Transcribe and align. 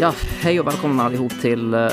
Ja, 0.00 0.12
hej 0.40 0.60
och 0.60 0.66
välkomna 0.66 1.02
allihop 1.02 1.40
till 1.40 1.74
eh, 1.74 1.88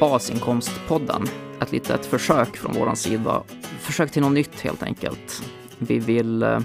Basinkomstpodden. 0.00 1.22
Ett 1.60 1.72
litet 1.72 2.06
försök 2.06 2.56
från 2.56 2.72
vår 2.74 2.94
sida. 2.94 3.42
Försök 3.78 4.10
till 4.10 4.22
något 4.22 4.32
nytt 4.32 4.60
helt 4.60 4.82
enkelt. 4.82 5.42
Vi 5.78 5.98
vill 5.98 6.42
eh, 6.42 6.60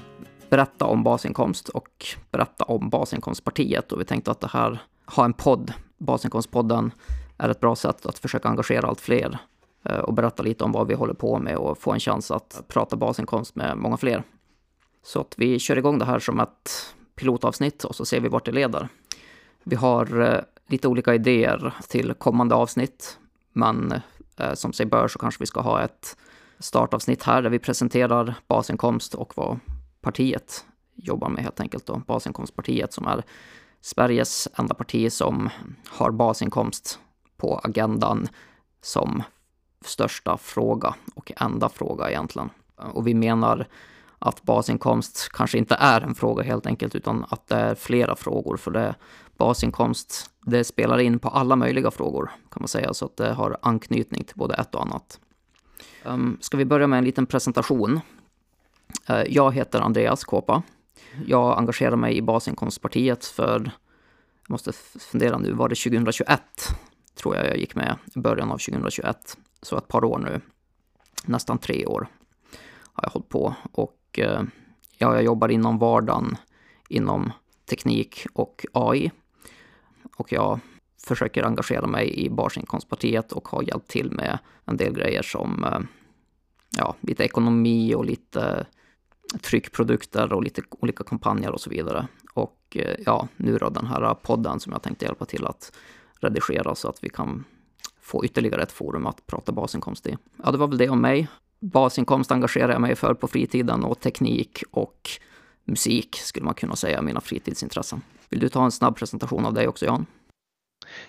berätta 0.49 0.85
om 0.85 1.03
basinkomst 1.03 1.69
och 1.69 2.05
berätta 2.31 2.63
om 2.63 2.89
Basinkomstpartiet 2.89 3.91
och 3.91 3.99
vi 3.99 4.05
tänkte 4.05 4.31
att 4.31 4.39
det 4.39 4.47
här, 4.47 4.81
ha 5.05 5.25
en 5.25 5.33
podd, 5.33 5.73
Basinkomstpodden, 5.97 6.91
är 7.37 7.49
ett 7.49 7.59
bra 7.59 7.75
sätt 7.75 8.05
att 8.05 8.19
försöka 8.19 8.49
engagera 8.49 8.87
allt 8.87 9.01
fler 9.01 9.37
eh, 9.85 9.97
och 9.99 10.13
berätta 10.13 10.43
lite 10.43 10.63
om 10.63 10.71
vad 10.71 10.87
vi 10.87 10.93
håller 10.93 11.13
på 11.13 11.39
med 11.39 11.57
och 11.57 11.77
få 11.77 11.91
en 11.91 11.99
chans 11.99 12.31
att 12.31 12.63
prata 12.67 12.95
basinkomst 12.95 13.55
med 13.55 13.77
många 13.77 13.97
fler. 13.97 14.23
Så 15.03 15.21
att 15.21 15.33
vi 15.37 15.59
kör 15.59 15.77
igång 15.77 15.99
det 15.99 16.05
här 16.05 16.19
som 16.19 16.39
ett 16.39 16.95
pilotavsnitt 17.15 17.83
och 17.83 17.95
så 17.95 18.05
ser 18.05 18.19
vi 18.19 18.29
vart 18.29 18.45
det 18.45 18.51
leder. 18.51 18.87
Vi 19.63 19.75
har 19.75 20.45
lite 20.71 20.87
olika 20.87 21.15
idéer 21.15 21.73
till 21.87 22.13
kommande 22.13 22.55
avsnitt, 22.55 23.19
men 23.53 23.93
eh, 24.37 24.53
som 24.53 24.73
sig 24.73 24.85
bör 24.85 25.07
så 25.07 25.19
kanske 25.19 25.39
vi 25.39 25.45
ska 25.45 25.61
ha 25.61 25.81
ett 25.81 26.17
startavsnitt 26.59 27.23
här 27.23 27.41
där 27.41 27.49
vi 27.49 27.59
presenterar 27.59 28.35
basinkomst 28.47 29.15
och 29.15 29.33
vad 29.35 29.59
partiet 30.01 30.65
jobbar 30.95 31.29
med 31.29 31.43
helt 31.43 31.59
enkelt. 31.59 31.85
Då. 31.85 32.01
Basinkomstpartiet 32.07 32.93
som 32.93 33.07
är 33.07 33.23
Sveriges 33.81 34.47
enda 34.57 34.73
parti 34.75 35.11
som 35.11 35.49
har 35.87 36.11
basinkomst 36.11 36.99
på 37.37 37.61
agendan 37.63 38.27
som 38.81 39.23
största 39.85 40.37
fråga 40.37 40.95
och 41.15 41.31
enda 41.37 41.69
fråga 41.69 42.09
egentligen. 42.09 42.49
Och 42.75 43.07
vi 43.07 43.13
menar 43.13 43.67
att 44.25 44.43
basinkomst 44.43 45.29
kanske 45.33 45.57
inte 45.57 45.75
är 45.75 46.01
en 46.01 46.15
fråga 46.15 46.43
helt 46.43 46.65
enkelt, 46.65 46.95
utan 46.95 47.25
att 47.29 47.47
det 47.47 47.55
är 47.55 47.75
flera 47.75 48.15
frågor. 48.15 48.57
För 48.57 48.71
det 48.71 48.95
basinkomst, 49.37 50.29
det 50.45 50.63
spelar 50.63 50.99
in 50.99 51.19
på 51.19 51.29
alla 51.29 51.55
möjliga 51.55 51.91
frågor 51.91 52.31
kan 52.51 52.61
man 52.61 52.67
säga, 52.67 52.93
så 52.93 53.05
att 53.05 53.17
det 53.17 53.33
har 53.33 53.57
anknytning 53.61 54.23
till 54.23 54.35
både 54.35 54.55
ett 54.55 54.75
och 54.75 54.81
annat. 54.81 55.19
Um, 56.05 56.37
ska 56.41 56.57
vi 56.57 56.65
börja 56.65 56.87
med 56.87 56.97
en 56.97 57.03
liten 57.03 57.25
presentation? 57.25 57.99
Uh, 59.09 59.23
jag 59.27 59.55
heter 59.55 59.81
Andreas 59.81 60.23
Kåpa. 60.23 60.63
Jag 61.25 61.57
engagerade 61.57 61.97
mig 61.97 62.17
i 62.17 62.21
Basinkomstpartiet 62.21 63.25
för, 63.25 63.71
jag 64.47 64.49
måste 64.49 64.71
fundera 64.99 65.37
nu, 65.37 65.53
var 65.53 65.69
det 65.69 65.75
2021? 65.75 66.41
Tror 67.15 67.35
jag 67.35 67.47
jag 67.47 67.57
gick 67.57 67.75
med 67.75 67.95
i 68.15 68.19
början 68.19 68.51
av 68.51 68.57
2021. 68.57 69.37
Så 69.61 69.77
ett 69.77 69.87
par 69.87 70.03
år 70.03 70.19
nu, 70.19 70.41
nästan 71.23 71.57
tre 71.57 71.85
år 71.85 72.07
har 72.93 73.03
jag 73.03 73.09
hållit 73.09 73.29
på. 73.29 73.55
Och 73.71 73.97
och 74.11 74.19
eh, 74.19 74.43
ja, 74.97 75.13
jag 75.13 75.23
jobbar 75.23 75.49
inom 75.49 75.77
vardagen 75.77 76.37
inom 76.89 77.31
teknik 77.69 78.25
och 78.33 78.65
AI. 78.73 79.11
Och 80.17 80.31
jag 80.31 80.59
försöker 81.07 81.43
engagera 81.43 81.87
mig 81.87 82.25
i 82.25 82.29
Basinkomstpartiet 82.29 83.31
och 83.31 83.47
har 83.47 83.63
hjälpt 83.63 83.87
till 83.87 84.11
med 84.11 84.39
en 84.65 84.77
del 84.77 84.93
grejer 84.93 85.21
som 85.21 85.63
eh, 85.63 85.79
ja, 86.77 86.95
lite 87.01 87.23
ekonomi 87.23 87.95
och 87.95 88.05
lite 88.05 88.65
tryckprodukter 89.41 90.33
och 90.33 90.43
lite 90.43 90.61
olika 90.69 91.03
kampanjer 91.03 91.51
och 91.51 91.61
så 91.61 91.69
vidare. 91.69 92.07
Och 92.33 92.57
eh, 92.75 92.95
ja, 93.05 93.27
nu 93.37 93.57
då 93.57 93.69
den 93.69 93.87
här 93.87 94.13
podden 94.13 94.59
som 94.59 94.71
jag 94.71 94.81
tänkte 94.81 95.05
hjälpa 95.05 95.25
till 95.25 95.45
att 95.45 95.71
redigera 96.19 96.75
så 96.75 96.89
att 96.89 97.03
vi 97.03 97.09
kan 97.09 97.43
få 98.01 98.25
ytterligare 98.25 98.63
ett 98.63 98.71
forum 98.71 99.07
att 99.07 99.27
prata 99.27 99.51
basinkomst 99.51 100.07
i. 100.07 100.17
Ja, 100.43 100.51
det 100.51 100.57
var 100.57 100.67
väl 100.67 100.77
det 100.77 100.89
om 100.89 101.01
mig. 101.01 101.27
Basinkomst 101.61 102.31
engagerar 102.31 102.71
jag 102.71 102.81
mig 102.81 102.95
för 102.95 103.13
på 103.13 103.27
fritiden 103.27 103.83
och 103.83 103.99
teknik 103.99 104.63
och 104.71 105.09
musik 105.65 106.15
skulle 106.15 106.45
man 106.45 106.53
kunna 106.53 106.75
säga, 106.75 107.01
mina 107.01 107.21
fritidsintressen. 107.21 108.01
Vill 108.29 108.39
du 108.39 108.49
ta 108.49 108.65
en 108.65 108.71
snabb 108.71 108.95
presentation 108.95 109.45
av 109.45 109.53
dig 109.53 109.67
också 109.67 109.85
Jan? 109.85 110.05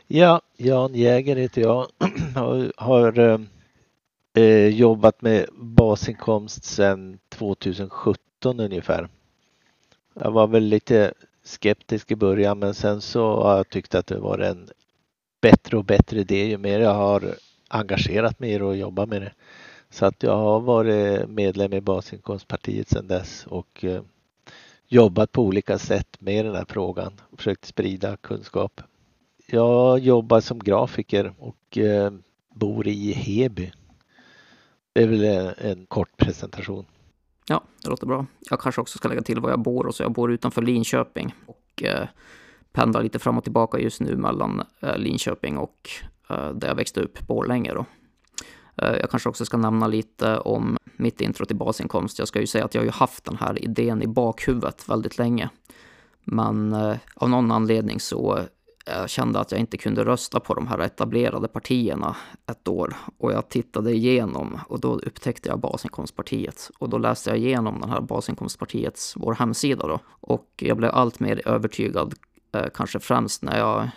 Ja, 0.06 0.40
Jan 0.56 0.94
Jäger 0.94 1.36
heter 1.36 1.62
jag. 1.62 1.86
har, 2.34 2.72
har 2.76 3.18
eh, 3.18 3.40
eh, 4.34 4.68
jobbat 4.68 5.22
med 5.22 5.46
basinkomst 5.52 6.64
sedan 6.64 7.18
2017 7.28 8.60
ungefär. 8.60 9.08
Jag 10.14 10.30
var 10.30 10.46
väl 10.46 10.64
lite 10.64 11.12
skeptisk 11.44 12.10
i 12.10 12.16
början 12.16 12.58
men 12.58 12.74
sen 12.74 13.00
så 13.00 13.42
har 13.42 13.56
jag 13.56 13.68
tyckt 13.68 13.94
att 13.94 14.06
det 14.06 14.18
var 14.18 14.38
en 14.38 14.68
bättre 15.40 15.76
och 15.76 15.84
bättre 15.84 16.20
idé 16.20 16.46
ju 16.46 16.58
mer 16.58 16.80
jag 16.80 16.94
har 16.94 17.34
engagerat 17.68 18.40
mig 18.40 18.52
i 18.52 18.58
det 18.58 18.64
och 18.64 18.76
jobbat 18.76 19.08
med 19.08 19.22
det. 19.22 19.32
Så 19.92 20.06
att 20.06 20.22
jag 20.22 20.36
har 20.36 20.60
varit 20.60 21.28
medlem 21.28 21.72
i 21.72 21.80
Basinkomstpartiet 21.80 22.88
sedan 22.88 23.06
dess 23.08 23.46
och 23.46 23.84
eh, 23.84 24.02
jobbat 24.88 25.32
på 25.32 25.42
olika 25.42 25.78
sätt 25.78 26.16
med 26.18 26.44
den 26.44 26.54
här 26.54 26.64
frågan 26.68 27.12
och 27.30 27.38
försökt 27.38 27.64
sprida 27.64 28.16
kunskap. 28.16 28.80
Jag 29.46 29.98
jobbar 29.98 30.40
som 30.40 30.58
grafiker 30.58 31.34
och 31.38 31.78
eh, 31.78 32.12
bor 32.54 32.88
i 32.88 33.12
Heby. 33.12 33.72
Det 34.92 35.02
är 35.02 35.06
väl 35.06 35.24
eh, 35.24 35.70
en, 35.70 35.86
kort 35.86 36.16
presentation. 36.16 36.84
Ja, 37.48 37.62
det 37.82 37.88
låter 37.88 38.06
bra. 38.06 38.26
Jag 38.50 38.60
kanske 38.60 38.80
också 38.80 38.98
ska 38.98 39.08
lägga 39.08 39.22
till 39.22 39.40
var 39.40 39.50
jag 39.50 39.60
bor. 39.60 39.86
Och 39.86 39.94
så 39.94 40.02
jag 40.02 40.12
bor 40.12 40.32
utanför 40.32 40.62
Linköping 40.62 41.34
och 41.46 41.82
pendlar 42.72 43.02
lite 43.02 43.18
fram 43.18 43.38
och 43.38 43.44
tillbaka 43.44 43.78
just 43.78 44.00
nu 44.00 44.16
mellan 44.16 44.62
Linköping 44.96 45.58
och 45.58 45.90
där 46.54 46.68
jag 46.68 46.74
växte 46.74 47.00
upp, 47.00 47.26
Borlänge. 47.26 47.74
Då. 47.74 47.84
Eh, 48.76 48.96
jag 48.96 49.10
kanske 49.10 49.28
också 49.28 49.44
ska 49.44 49.56
nämna 49.56 49.86
lite 49.86 50.38
om 50.38 50.76
mitt 50.96 51.20
intro 51.20 51.46
till 51.46 51.56
basinkomst. 51.56 52.18
Jag 52.18 52.28
ska 52.28 52.40
ju 52.40 52.46
säga 52.46 52.64
att 52.64 52.74
jag 52.74 52.80
har 52.80 52.86
ju 52.86 52.90
haft 52.90 53.24
den 53.24 53.36
här 53.36 53.64
idén 53.64 54.02
i 54.02 54.06
bakhuvudet 54.06 54.88
väldigt 54.88 55.18
länge. 55.18 55.50
Men 56.24 56.72
eh, 56.72 56.96
av 57.14 57.30
någon 57.30 57.50
anledning 57.50 58.00
så 58.00 58.36
eh, 58.36 58.44
jag 58.86 59.10
kände 59.10 59.40
att 59.40 59.52
jag 59.52 59.60
inte 59.60 59.76
kunde 59.76 60.04
rösta 60.04 60.40
på 60.40 60.54
de 60.54 60.66
här 60.66 60.78
etablerade 60.78 61.48
partierna 61.48 62.16
ett 62.50 62.68
år. 62.68 62.96
Och 63.18 63.32
jag 63.32 63.48
tittade 63.48 63.92
igenom 63.92 64.60
och 64.68 64.80
då 64.80 64.94
upptäckte 64.94 65.48
jag 65.48 65.58
Basinkomstpartiet. 65.60 66.70
Och 66.78 66.88
då 66.88 66.98
läste 66.98 67.30
jag 67.30 67.38
igenom 67.38 67.80
den 67.80 67.90
här 67.90 68.00
Basinkomstpartiets, 68.00 69.14
vår 69.16 69.34
hemsida 69.34 69.86
då. 69.86 69.98
Och 70.20 70.48
jag 70.56 70.76
blev 70.76 70.90
allt 70.90 71.20
mer 71.20 71.48
övertygad, 71.48 72.14
kanske 72.74 73.00
främst 73.00 73.42
när 73.42 73.58
jag 73.58 73.88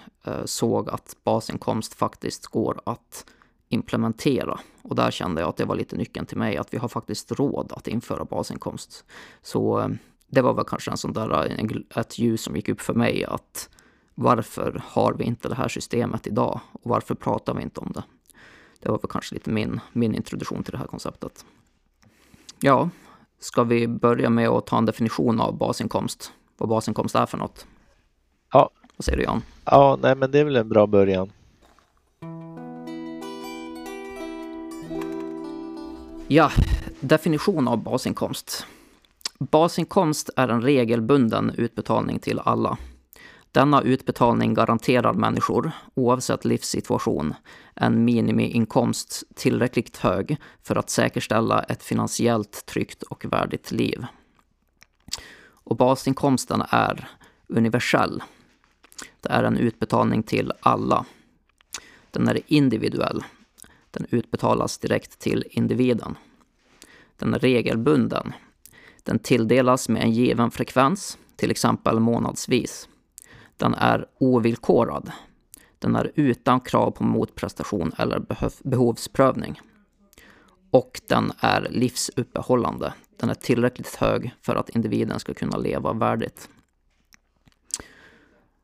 såg 0.45 0.89
att 0.89 1.15
basinkomst 1.23 1.93
faktiskt 1.93 2.47
går 2.47 2.81
att 2.85 3.25
implementera. 3.69 4.59
Och 4.81 4.95
där 4.95 5.11
kände 5.11 5.41
jag 5.41 5.49
att 5.49 5.57
det 5.57 5.65
var 5.65 5.75
lite 5.75 5.95
nyckeln 5.95 6.25
till 6.25 6.37
mig, 6.37 6.57
att 6.57 6.73
vi 6.73 6.77
har 6.77 6.87
faktiskt 6.87 7.31
råd 7.31 7.73
att 7.75 7.87
införa 7.87 8.25
basinkomst. 8.25 9.05
Så 9.41 9.79
eh, 9.79 9.87
det 10.27 10.41
var 10.41 10.53
väl 10.53 10.65
kanske 10.65 10.91
en 10.91 10.97
sån 10.97 11.13
där, 11.13 11.97
ett 11.99 12.19
ljus 12.19 12.41
som 12.41 12.55
gick 12.55 12.69
upp 12.69 12.81
för 12.81 12.93
mig 12.93 13.25
att 13.25 13.69
varför 14.15 14.81
har 14.85 15.13
vi 15.13 15.23
inte 15.23 15.49
det 15.49 15.55
här 15.55 15.67
systemet 15.67 16.27
idag? 16.27 16.59
Och 16.71 16.89
varför 16.89 17.15
pratar 17.15 17.53
vi 17.53 17.61
inte 17.61 17.79
om 17.79 17.91
det? 17.91 18.03
Det 18.79 18.89
var 18.89 18.97
väl 18.97 19.09
kanske 19.09 19.35
lite 19.35 19.49
min, 19.49 19.79
min 19.93 20.15
introduktion 20.15 20.63
till 20.63 20.71
det 20.71 20.77
här 20.77 20.87
konceptet. 20.87 21.45
Ja, 22.59 22.89
ska 23.39 23.63
vi 23.63 23.87
börja 23.87 24.29
med 24.29 24.49
att 24.49 24.65
ta 24.65 24.77
en 24.77 24.85
definition 24.85 25.41
av 25.41 25.57
basinkomst? 25.57 26.31
Vad 26.57 26.69
basinkomst 26.69 27.15
är 27.15 27.25
för 27.25 27.37
något? 27.37 27.67
Ja. 28.53 28.69
Vad 28.97 29.05
säger 29.05 29.17
du 29.17 29.23
Jan? 29.23 29.41
Ja, 29.65 29.99
nej 30.01 30.15
men 30.15 30.31
det 30.31 30.39
är 30.39 30.43
väl 30.43 30.55
en 30.55 30.69
bra 30.69 30.87
början. 30.87 31.31
Ja, 36.27 36.51
definition 36.99 37.67
av 37.67 37.83
basinkomst. 37.83 38.65
Basinkomst 39.39 40.29
är 40.35 40.47
en 40.47 40.61
regelbunden 40.61 41.51
utbetalning 41.57 42.19
till 42.19 42.39
alla. 42.39 42.77
Denna 43.51 43.81
utbetalning 43.81 44.53
garanterar 44.53 45.13
människor, 45.13 45.71
oavsett 45.93 46.45
livssituation, 46.45 47.33
en 47.75 48.05
minimiinkomst 48.05 49.23
tillräckligt 49.35 49.97
hög 49.97 50.37
för 50.63 50.75
att 50.75 50.89
säkerställa 50.89 51.63
ett 51.63 51.83
finansiellt 51.83 52.65
tryggt 52.65 53.03
och 53.03 53.25
värdigt 53.25 53.71
liv. 53.71 54.05
Och 55.47 55.75
basinkomsten 55.75 56.63
är 56.69 57.09
universell. 57.47 58.23
Det 59.21 59.29
är 59.29 59.43
en 59.43 59.57
utbetalning 59.57 60.23
till 60.23 60.51
alla. 60.59 61.05
Den 62.11 62.27
är 62.27 62.41
individuell. 62.47 63.23
Den 63.95 64.07
utbetalas 64.09 64.77
direkt 64.77 65.19
till 65.19 65.43
individen. 65.49 66.17
Den 67.17 67.33
är 67.33 67.39
regelbunden. 67.39 68.33
Den 69.03 69.19
tilldelas 69.19 69.89
med 69.89 70.03
en 70.03 70.11
given 70.11 70.51
frekvens, 70.51 71.17
till 71.35 71.51
exempel 71.51 71.99
månadsvis. 71.99 72.89
Den 73.57 73.73
är 73.73 74.05
ovillkorad. 74.17 75.11
Den 75.79 75.95
är 75.95 76.11
utan 76.15 76.59
krav 76.59 76.91
på 76.91 77.03
motprestation 77.03 77.91
eller 77.97 78.25
behovsprövning. 78.63 79.61
Och 80.71 81.01
den 81.07 81.31
är 81.39 81.67
livsuppehållande. 81.69 82.93
Den 83.17 83.29
är 83.29 83.35
tillräckligt 83.35 83.95
hög 83.95 84.33
för 84.41 84.55
att 84.55 84.69
individen 84.69 85.19
ska 85.19 85.33
kunna 85.33 85.57
leva 85.57 85.93
värdigt. 85.93 86.49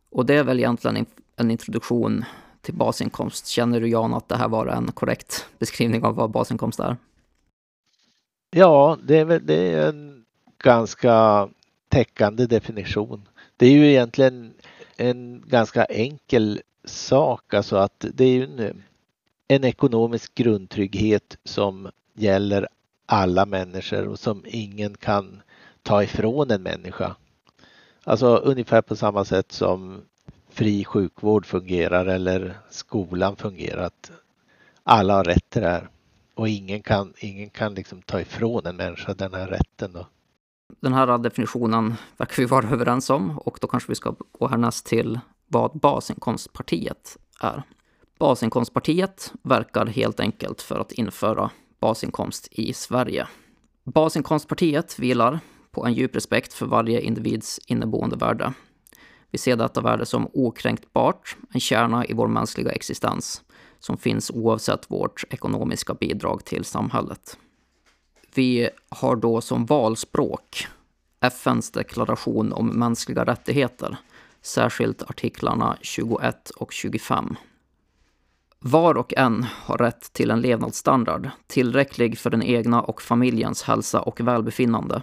Och 0.10 0.26
det 0.26 0.36
är 0.36 0.44
väl 0.44 0.60
egentligen 0.60 1.06
en 1.36 1.52
introduktion 1.52 2.26
till 2.62 2.74
basinkomst. 2.74 3.48
Känner 3.48 3.82
du 3.82 3.90
Jan 3.90 4.14
att 4.14 4.30
det 4.30 4.38
här 4.38 4.48
var 4.48 4.68
en 4.68 4.92
korrekt 4.92 5.48
beskrivning 5.60 6.04
av 6.04 6.16
vad 6.16 6.32
basinkomst 6.32 6.80
är? 6.80 6.98
Ja, 8.52 8.98
det 9.04 9.20
är, 9.20 9.26
väl, 9.26 9.46
det 9.46 9.74
är 9.74 9.90
en 9.90 10.26
ganska 10.64 11.50
täckande 11.90 12.46
definition. 12.46 13.28
Det 13.58 13.66
är 13.66 13.72
ju 13.72 13.90
egentligen 13.90 14.54
en 14.98 15.44
ganska 15.48 15.86
enkel 15.86 16.62
sak, 16.86 17.54
alltså 17.54 17.76
att 17.76 18.06
det 18.14 18.24
är 18.24 18.44
en, 18.44 18.84
en 19.48 19.64
ekonomisk 19.64 20.36
grundtrygghet 20.36 21.38
som 21.44 21.92
gäller 22.14 22.68
alla 23.06 23.46
människor 23.46 24.08
och 24.08 24.20
som 24.20 24.44
ingen 24.46 24.96
kan 24.98 25.42
ta 25.82 26.04
ifrån 26.04 26.52
en 26.52 26.64
människa. 26.64 27.16
Alltså 28.04 28.36
ungefär 28.36 28.82
på 28.82 28.96
samma 28.96 29.26
sätt 29.26 29.52
som 29.52 30.02
fri 30.52 30.86
sjukvård 30.86 31.46
fungerar 31.46 32.06
eller 32.06 32.58
skolan 32.70 33.36
fungerar. 33.36 33.84
Att 33.84 34.12
alla 34.84 35.14
har 35.14 35.24
rätt 35.24 35.50
till 35.50 35.62
det 35.62 35.68
här 35.68 35.90
och 36.36 36.50
ingen 36.50 36.82
kan, 36.82 37.14
ingen 37.18 37.50
kan 37.50 37.74
liksom 37.74 38.02
ta 38.02 38.22
ifrån 38.22 38.66
en 38.66 38.76
människa 38.76 39.14
den 39.14 39.34
här 39.34 39.48
rätten. 39.48 39.94
Då. 39.94 40.08
Den 40.80 40.94
här 40.94 41.18
definitionen 41.18 41.94
verkar 42.18 42.36
vi 42.38 42.46
vara 42.46 42.70
överens 42.70 43.10
om 43.10 43.40
och 43.40 43.58
då 43.62 43.68
kanske 43.68 43.92
vi 43.92 43.96
ska 43.96 44.16
gå 44.32 44.48
härnäst 44.48 44.86
till 44.86 45.20
vad 45.48 45.80
basinkomstpartiet 45.80 47.18
är. 47.42 47.64
Basinkomstpartiet 48.20 49.34
verkar 49.44 49.86
helt 49.86 50.20
enkelt 50.20 50.62
för 50.62 50.80
att 50.80 50.92
införa 50.92 51.50
basinkomst 51.80 52.48
i 52.52 52.74
Sverige. 52.74 53.28
Basinkomstpartiet 53.84 55.00
vilar 55.00 55.40
på 55.72 55.86
en 55.86 55.94
djup 55.94 56.16
respekt 56.16 56.54
för 56.54 56.66
varje 56.66 57.02
individs 57.02 57.60
inneboende 57.68 58.16
värde. 58.16 58.54
Vi 59.32 59.38
ser 59.38 59.56
detta 59.56 59.82
värde 59.82 60.06
som 60.06 60.30
okränkbart, 60.34 61.38
en 61.54 61.60
kärna 61.60 62.06
i 62.06 62.14
vår 62.14 62.28
mänskliga 62.28 62.72
existens 62.72 63.44
som 63.80 63.98
finns 63.98 64.32
oavsett 64.32 64.92
vårt 64.92 65.24
ekonomiska 65.30 65.94
bidrag 65.94 66.46
till 66.46 66.66
samhället. 66.66 67.38
Vi 68.34 68.70
har 68.90 69.16
då 69.16 69.42
som 69.42 69.66
valspråk 69.66 70.68
FNs 71.22 71.72
deklaration 71.72 72.54
om 72.54 72.68
mänskliga 72.68 73.26
rättigheter, 73.26 73.98
särskilt 74.42 75.04
artiklarna 75.04 75.78
21 75.82 76.50
och 76.50 76.72
25. 76.72 77.36
Var 78.60 78.98
och 78.98 79.14
en 79.18 79.46
har 79.64 79.78
rätt 79.78 80.14
till 80.14 80.32
en 80.32 80.42
levnadsstandard 80.42 81.30
tillräcklig 81.48 82.18
för 82.18 82.30
den 82.30 82.44
egna 82.44 82.82
och 82.82 83.02
familjens 83.02 83.64
hälsa 83.64 84.02
och 84.02 84.22
välbefinnande, 84.22 85.02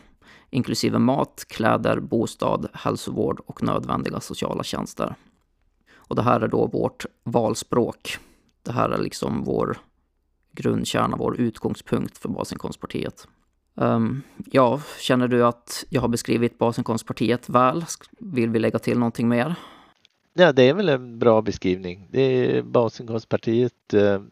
inklusive 0.50 0.98
mat, 0.98 1.44
kläder, 1.48 2.00
bostad, 2.00 2.68
hälsovård 2.72 3.40
och 3.46 3.62
nödvändiga 3.62 4.20
sociala 4.20 4.62
tjänster. 4.62 5.14
Och 5.94 6.16
det 6.16 6.22
här 6.22 6.40
är 6.40 6.48
då 6.48 6.66
vårt 6.66 7.06
valspråk. 7.24 8.18
Det 8.62 8.72
här 8.72 8.90
är 8.90 8.98
liksom 8.98 9.44
vår 9.44 9.78
grundkärna, 10.52 11.16
vår 11.16 11.40
utgångspunkt 11.40 12.18
för 12.18 12.28
Basinkomstpartiet. 12.28 13.28
Um, 13.74 13.84
ehm, 13.84 14.22
ja, 14.36 14.80
känner 15.00 15.28
du 15.28 15.46
att 15.46 15.84
jag 15.88 16.00
har 16.00 16.08
beskrivit 16.08 16.58
Basinkomstpartiet 16.58 17.48
väl? 17.48 17.84
Vill 18.18 18.50
vi 18.50 18.58
lägga 18.58 18.78
till 18.78 18.98
någonting 18.98 19.28
mer? 19.28 19.54
Ja, 20.34 20.52
det 20.52 20.62
är 20.62 20.74
väl 20.74 20.88
en 20.88 21.18
bra 21.18 21.42
beskrivning. 21.42 22.08
Det 22.10 22.20
är 22.20 22.62
Basinkomstpartiet 22.62 23.94
eh, 23.94 24.22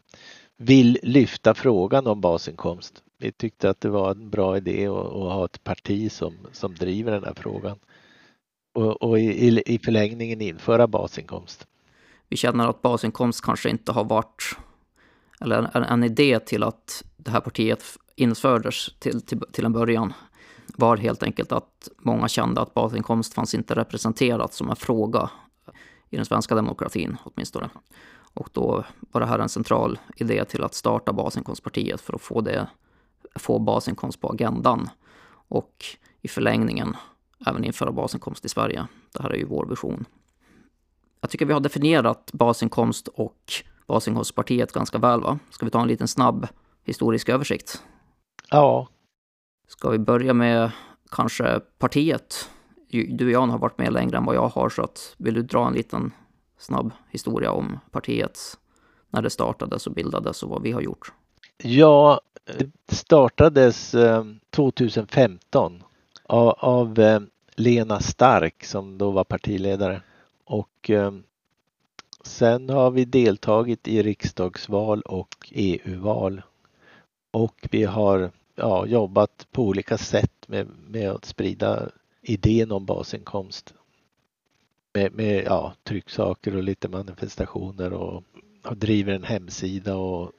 vill 0.57 0.99
lyfta 1.03 1.53
frågan 1.53 2.07
om 2.07 2.21
basinkomst. 2.21 3.03
Vi 3.17 3.31
tyckte 3.31 3.69
att 3.69 3.81
det 3.81 3.89
var 3.89 4.11
en 4.11 4.29
bra 4.29 4.57
idé 4.57 4.87
att, 4.87 4.95
att 4.95 5.11
ha 5.11 5.45
ett 5.45 5.63
parti 5.63 6.11
som, 6.11 6.33
som 6.51 6.75
driver 6.75 7.11
den 7.11 7.23
här 7.23 7.33
frågan 7.33 7.79
och, 8.73 9.01
och 9.03 9.19
i, 9.19 9.63
i 9.65 9.79
förlängningen 9.79 10.41
införa 10.41 10.87
basinkomst. 10.87 11.67
Vi 12.29 12.37
känner 12.37 12.67
att 12.67 12.81
basinkomst 12.81 13.41
kanske 13.41 13.69
inte 13.69 13.91
har 13.91 14.03
varit 14.03 14.57
eller 15.41 15.69
en, 15.73 15.83
en 15.83 16.03
idé 16.03 16.39
till 16.39 16.63
att 16.63 17.03
det 17.17 17.31
här 17.31 17.39
partiet 17.39 17.83
infördes 18.15 18.99
till, 18.99 19.21
till, 19.21 19.39
till 19.51 19.65
en 19.65 19.73
början 19.73 20.13
var 20.75 20.97
helt 20.97 21.23
enkelt 21.23 21.51
att 21.51 21.89
många 21.97 22.27
kände 22.27 22.61
att 22.61 22.73
basinkomst 22.73 23.33
fanns 23.33 23.55
inte 23.55 23.75
representerat 23.75 24.53
som 24.53 24.69
en 24.69 24.75
fråga 24.75 25.29
i 26.09 26.15
den 26.15 26.25
svenska 26.25 26.55
demokratin 26.55 27.17
åtminstone. 27.23 27.69
Och 28.33 28.49
då 28.53 28.85
var 29.11 29.21
det 29.21 29.27
här 29.27 29.39
en 29.39 29.49
central 29.49 29.99
idé 30.15 30.45
till 30.45 30.63
att 30.63 30.73
starta 30.73 31.13
basinkomstpartiet 31.13 32.01
för 32.01 32.13
att 32.13 32.21
få, 32.21 32.41
det, 32.41 32.67
få 33.37 33.59
basinkomst 33.59 34.21
på 34.21 34.29
agendan. 34.29 34.89
Och 35.29 35.85
i 36.21 36.27
förlängningen 36.27 36.95
även 37.45 37.63
införa 37.63 37.91
basinkomst 37.91 38.45
i 38.45 38.49
Sverige. 38.49 38.87
Det 39.13 39.23
här 39.23 39.29
är 39.29 39.37
ju 39.37 39.45
vår 39.45 39.65
vision. 39.65 40.05
Jag 41.21 41.29
tycker 41.29 41.45
vi 41.45 41.53
har 41.53 41.59
definierat 41.59 42.31
basinkomst 42.33 43.07
och 43.07 43.53
basinkomstpartiet 43.87 44.71
ganska 44.71 44.97
väl 44.97 45.21
va? 45.21 45.39
Ska 45.49 45.65
vi 45.65 45.71
ta 45.71 45.81
en 45.81 45.87
liten 45.87 46.07
snabb 46.07 46.47
historisk 46.83 47.29
översikt? 47.29 47.83
Ja. 48.49 48.87
Ska 49.67 49.89
vi 49.89 49.99
börja 49.99 50.33
med 50.33 50.71
kanske 51.11 51.59
partiet? 51.77 52.49
Du 52.89 53.25
och 53.25 53.31
Jan 53.31 53.49
har 53.49 53.57
varit 53.57 53.77
med 53.77 53.93
längre 53.93 54.17
än 54.17 54.25
vad 54.25 54.35
jag 54.35 54.47
har 54.47 54.69
så 54.69 54.81
att 54.81 55.15
vill 55.17 55.33
du 55.33 55.41
dra 55.41 55.67
en 55.67 55.73
liten 55.73 56.11
snabb 56.57 56.91
historia 57.09 57.51
om 57.51 57.79
partiet 57.91 58.39
när 59.09 59.21
det 59.21 59.29
startades 59.29 59.87
och 59.87 59.93
bildades 59.93 60.43
och 60.43 60.49
vad 60.49 60.61
vi 60.61 60.71
har 60.71 60.81
gjort? 60.81 61.13
Ja, 61.57 62.21
det 62.57 62.95
startades 62.95 63.95
eh, 63.95 64.25
2015 64.49 65.83
av, 66.23 66.49
av 66.59 66.99
eh, 66.99 67.19
Lena 67.55 67.99
Stark 67.99 68.63
som 68.63 68.97
då 68.97 69.11
var 69.11 69.23
partiledare 69.23 70.01
och 70.45 70.89
eh, 70.89 71.11
sen 72.23 72.69
har 72.69 72.91
vi 72.91 73.05
deltagit 73.05 73.87
i 73.87 74.03
riksdagsval 74.03 75.01
och 75.01 75.49
EU-val 75.51 76.41
och 77.31 77.67
vi 77.71 77.83
har 77.83 78.31
ja, 78.55 78.85
jobbat 78.85 79.47
på 79.51 79.63
olika 79.63 79.97
sätt 79.97 80.47
med, 80.47 80.67
med 80.87 81.11
att 81.11 81.25
sprida 81.25 81.89
idén 82.21 82.71
om 82.71 82.85
basinkomst. 82.85 83.73
Med, 84.93 85.13
med 85.13 85.43
ja, 85.45 85.73
trycksaker 85.83 86.55
och 86.55 86.63
lite 86.63 86.89
manifestationer 86.89 87.93
och, 87.93 88.23
och 88.63 88.77
driver 88.77 89.13
en 89.13 89.23
hemsida 89.23 89.95
och 89.95 90.31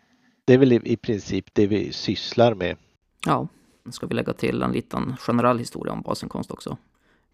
det 0.49 0.55
är 0.55 0.59
väl 0.59 0.73
i, 0.73 0.97
princip 0.97 1.55
det 1.55 1.67
vi 1.67 1.93
sysslar 1.93 2.55
med. 2.55 2.77
Ja, 3.27 3.49
ska 3.91 4.07
vi 4.07 4.15
lägga 4.15 4.33
till 4.33 4.63
en 4.63 4.73
liten 4.73 5.17
generell 5.21 5.59
historia 5.59 5.93
om 5.93 6.03
basinkomst 6.03 6.51
också. 6.51 6.77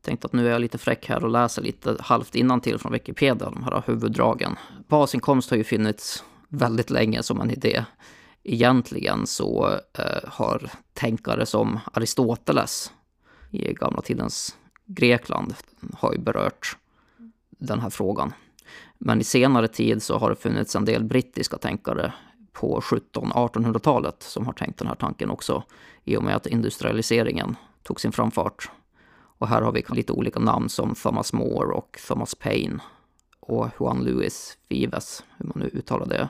Tänkte 0.01 0.27
att 0.27 0.33
nu 0.33 0.47
är 0.47 0.51
jag 0.51 0.61
lite 0.61 0.79
fräck 0.79 1.09
här 1.09 1.25
och 1.25 1.31
läser 1.31 1.63
lite 1.63 1.97
halvt 2.01 2.33
till 2.63 2.79
från 2.79 2.93
Wikipedia, 2.93 3.51
de 3.51 3.63
här 3.63 3.83
huvuddragen. 3.87 4.57
Basinkomst 4.89 5.51
har 5.51 5.57
ju 5.57 5.65
funnits 5.65 6.25
väldigt 6.49 6.91
länge 6.91 7.23
som 7.23 7.41
en 7.41 7.51
idé 7.51 7.85
egentligen 8.43 9.27
så 9.27 9.79
eh, 9.99 10.29
har 10.29 10.71
tänkare 10.93 11.47
som 11.47 11.81
Aristoteles 11.93 12.93
i 13.51 13.73
gamla 13.73 14.03
tidens 14.03 14.57
Grekland 14.87 15.55
har 15.93 16.13
ju 16.13 16.19
berört 16.19 16.77
den 17.51 17.81
här 17.81 17.91
frågan. 17.91 18.33
Men 18.99 19.21
i 19.21 19.25
senare 19.25 19.69
tid 19.69 20.03
så 20.03 20.19
har 20.19 20.31
det 20.31 20.37
funnits 20.37 20.77
en 20.77 20.85
del 20.85 21.05
brittiska 21.05 21.59
tänkare 21.59 22.13
på 22.55 22.81
1700-1800-talet 22.81 24.23
som 24.23 24.47
har 24.47 24.53
tänkt 24.53 24.79
den 24.79 24.89
här 24.89 24.95
tanken 24.95 25.31
också 25.31 25.63
i 26.05 26.17
och 26.17 26.23
med 26.23 26.37
att 26.37 26.47
industrialiseringen 26.47 27.57
tog 27.83 28.01
sin 28.01 28.13
framfart. 28.13 28.71
Och 29.39 29.49
här 29.49 29.63
har 29.63 29.73
vi 29.73 29.85
lite 29.89 30.13
olika 30.13 30.41
namn 30.41 30.69
som 30.69 30.95
Thomas 30.95 31.33
More 31.33 31.75
och 31.75 31.99
Thomas 32.09 32.35
Paine 32.35 32.83
och 33.41 33.69
Juan 33.81 34.05
Luis 34.05 34.59
Vives, 34.69 35.25
hur 35.37 35.47
man 35.47 35.59
nu 35.59 35.71
uttalar 35.73 36.07
det. 36.07 36.29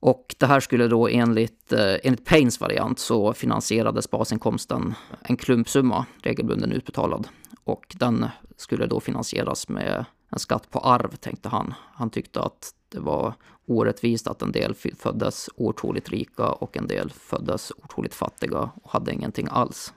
Och 0.00 0.34
det 0.38 0.46
här 0.46 0.60
skulle 0.60 0.88
då 0.88 1.08
enligt, 1.08 1.72
eh, 1.72 1.94
enligt 2.02 2.24
Paynes 2.24 2.60
variant 2.60 2.98
så 2.98 3.32
finansierades 3.32 4.10
basinkomsten 4.10 4.94
en 5.22 5.36
klumpsumma 5.36 6.06
regelbunden 6.22 6.72
utbetalad. 6.72 7.28
Och 7.64 7.96
den 7.98 8.26
skulle 8.56 8.86
då 8.86 9.00
finansieras 9.00 9.68
med 9.68 10.04
en 10.30 10.38
skatt 10.38 10.70
på 10.70 10.78
arv, 10.78 11.16
tänkte 11.16 11.48
han. 11.48 11.74
Han 11.92 12.10
tyckte 12.10 12.40
att 12.40 12.74
det 12.88 13.00
var 13.00 13.34
orättvist 13.66 14.26
att 14.26 14.42
en 14.42 14.52
del 14.52 14.74
föddes 14.98 15.50
otroligt 15.56 16.08
rika 16.08 16.48
och 16.48 16.76
en 16.76 16.86
del 16.86 17.10
föddes 17.10 17.72
otroligt 17.76 18.14
fattiga 18.14 18.70
och 18.82 18.90
hade 18.90 19.12
ingenting 19.12 19.48
alls. 19.50 19.92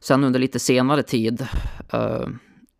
Sen 0.00 0.24
under 0.24 0.40
lite 0.40 0.58
senare 0.58 1.02
tid, 1.02 1.46
eh, 1.92 2.28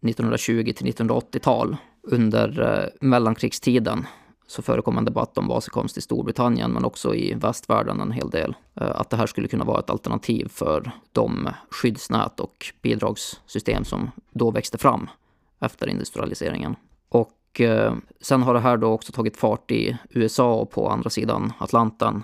1920 0.00 0.72
till 0.76 0.86
1980-tal, 0.86 1.76
under 2.02 2.60
eh, 2.60 3.08
mellankrigstiden, 3.08 4.06
så 4.46 4.62
förekom 4.62 4.98
en 4.98 5.04
debatt 5.04 5.38
om 5.38 5.48
basinkomst 5.48 5.98
i 5.98 6.00
Storbritannien 6.00 6.72
men 6.72 6.84
också 6.84 7.14
i 7.14 7.34
västvärlden 7.34 8.00
en 8.00 8.12
hel 8.12 8.30
del. 8.30 8.54
Eh, 8.74 9.00
att 9.00 9.10
det 9.10 9.16
här 9.16 9.26
skulle 9.26 9.48
kunna 9.48 9.64
vara 9.64 9.78
ett 9.78 9.90
alternativ 9.90 10.48
för 10.48 10.92
de 11.12 11.48
skyddsnät 11.70 12.40
och 12.40 12.66
bidragssystem 12.82 13.84
som 13.84 14.10
då 14.30 14.50
växte 14.50 14.78
fram 14.78 15.10
efter 15.60 15.88
industrialiseringen. 15.88 16.76
Och 17.08 17.30
eh, 17.60 17.94
sen 18.20 18.42
har 18.42 18.54
det 18.54 18.60
här 18.60 18.76
då 18.76 18.88
också 18.88 19.12
tagit 19.12 19.36
fart 19.36 19.70
i 19.70 19.98
USA 20.10 20.54
och 20.54 20.70
på 20.70 20.88
andra 20.88 21.10
sidan 21.10 21.52
Atlanten 21.58 22.22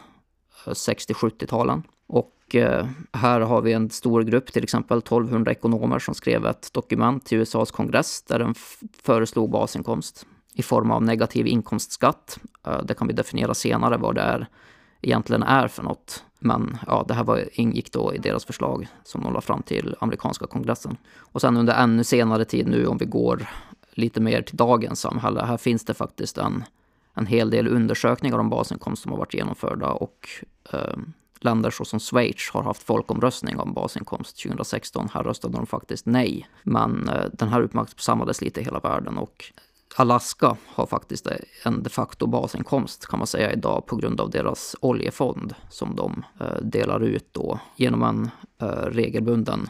60-70-talen. 0.66 1.78
Eh, 1.78 1.85
och 2.06 2.54
eh, 2.54 2.87
här 3.12 3.40
har 3.40 3.62
vi 3.62 3.73
en 3.73 3.90
stor 3.90 4.23
grupp, 4.23 4.52
till 4.52 4.62
exempel 4.62 4.99
1200 4.99 5.52
ekonomer 5.52 5.99
som 5.99 6.14
skrev 6.14 6.47
ett 6.47 6.73
dokument 6.73 7.26
till 7.26 7.38
USAs 7.38 7.70
kongress 7.70 8.23
där 8.23 8.38
den 8.38 8.54
föreslog 9.02 9.50
basinkomst 9.50 10.26
i 10.54 10.62
form 10.62 10.90
av 10.90 11.02
negativ 11.02 11.47
inkomstskatt. 11.47 12.38
Eh, 12.66 12.82
det 12.82 12.94
kan 12.94 13.06
vi 13.06 13.14
definiera 13.14 13.54
senare 13.54 13.97
vad 13.97 14.14
det 14.14 14.20
är, 14.20 14.47
egentligen 15.02 15.42
är 15.42 15.68
för 15.68 15.82
något. 15.82 16.25
Men 16.38 16.78
ja, 16.87 17.04
det 17.08 17.14
här 17.14 17.25
var, 17.25 17.44
ingick 17.52 17.92
då 17.92 18.14
i 18.14 18.18
deras 18.18 18.44
förslag 18.44 18.88
som 19.04 19.23
de 19.23 19.32
la 19.32 19.40
fram 19.40 19.62
till 19.62 19.94
amerikanska 19.99 20.47
kongressen. 20.47 20.97
Och 21.18 21.40
sen 21.40 21.56
under 21.56 21.75
ännu 21.75 22.04
senare 22.04 22.44
tid 22.44 22.68
nu, 22.68 22.87
om 22.87 22.99
vi 22.99 23.04
går 23.04 23.47
lite 23.99 24.21
mer 24.21 24.43
till 24.43 24.57
dagens 24.57 25.00
samhälle. 25.00 25.45
Här 25.45 25.57
finns 25.57 25.85
det 25.85 25.95
faktiskt 25.95 26.38
en, 26.38 26.64
en 27.14 27.26
hel 27.26 27.50
del 27.50 27.69
undersökningar 27.69 28.38
om 28.38 28.50
basinkomst 28.50 29.02
som 29.02 29.12
har 29.12 29.19
varit 29.19 29.35
genomförda 29.35 29.88
och 29.88 30.28
eh, 30.73 30.97
länder 31.40 31.71
såsom 31.71 32.00
Schweiz 32.00 32.50
har 32.52 32.62
haft 32.62 32.83
folkomröstning 32.83 33.59
om 33.59 33.75
basinkomst 33.75 34.43
2016. 34.43 35.09
Här 35.14 35.23
röstade 35.23 35.57
de 35.57 35.67
faktiskt 35.67 36.07
nej. 36.07 36.49
Men 36.62 37.09
eh, 37.09 37.25
den 37.33 37.49
här 37.49 37.61
uppmärksammades 37.61 38.40
lite 38.40 38.61
i 38.61 38.64
hela 38.64 38.81
världen 38.81 39.19
och 39.19 39.52
Alaska 39.97 40.57
har 40.67 40.87
faktiskt 40.87 41.28
en 41.64 41.83
de 41.83 41.90
facto 41.90 42.26
basinkomst 42.26 43.07
kan 43.07 43.19
man 43.19 43.26
säga 43.26 43.52
idag 43.52 43.87
på 43.87 43.97
grund 43.97 44.21
av 44.21 44.31
deras 44.31 44.76
oljefond 44.81 45.55
som 45.71 45.97
de 45.97 46.25
eh, 46.40 46.62
delar 46.62 47.00
ut 47.00 47.28
då 47.33 47.61
genom 47.76 48.02
en 48.02 48.31
eh, 48.59 48.87
regelbunden, 48.87 49.69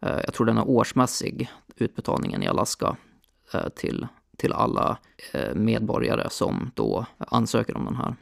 eh, 0.00 0.20
jag 0.24 0.34
tror 0.34 0.46
den 0.46 0.58
är 0.58 0.68
årsmässig, 0.68 1.50
utbetalningen 1.76 2.42
i 2.42 2.48
Alaska 2.48 2.96
Eh, 3.54 3.68
till, 3.68 4.06
till 4.36 4.52
alla 4.52 4.98
eh, 5.32 5.54
medborgare 5.54 6.30
som 6.30 6.70
då 6.74 7.06
ansöker 7.18 7.76
om 7.76 7.84
den 7.84 7.96
här. 7.96 8.16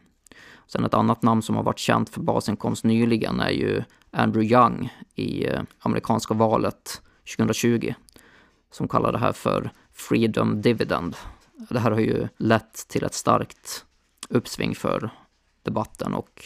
Sen 0.66 0.84
ett 0.84 0.94
annat 0.94 1.22
namn 1.22 1.42
som 1.42 1.56
har 1.56 1.62
varit 1.62 1.78
känt 1.78 2.10
för 2.10 2.20
basinkomst 2.20 2.84
nyligen 2.84 3.40
är 3.40 3.50
ju 3.50 3.82
Andrew 4.10 4.54
Young 4.54 4.92
i 5.14 5.46
eh, 5.46 5.62
amerikanska 5.78 6.34
valet 6.34 7.02
2020 7.37 7.94
som 8.70 8.88
kallar 8.88 9.12
det 9.12 9.18
här 9.18 9.32
för 9.32 9.70
Freedom 9.92 10.62
Dividend. 10.62 11.16
Det 11.68 11.78
här 11.78 11.90
har 11.90 12.00
ju 12.00 12.28
lett 12.37 12.88
till 12.88 13.04
ett 13.04 13.14
starkt 13.14 13.84
uppsving 14.28 14.75
för 14.75 15.10
debatten 15.62 16.14
och 16.14 16.44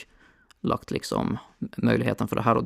lagt 0.61 0.91
liksom 0.91 1.39
möjligheten 1.59 2.29
för 2.29 2.37
det 2.37 2.43
här 2.43 2.57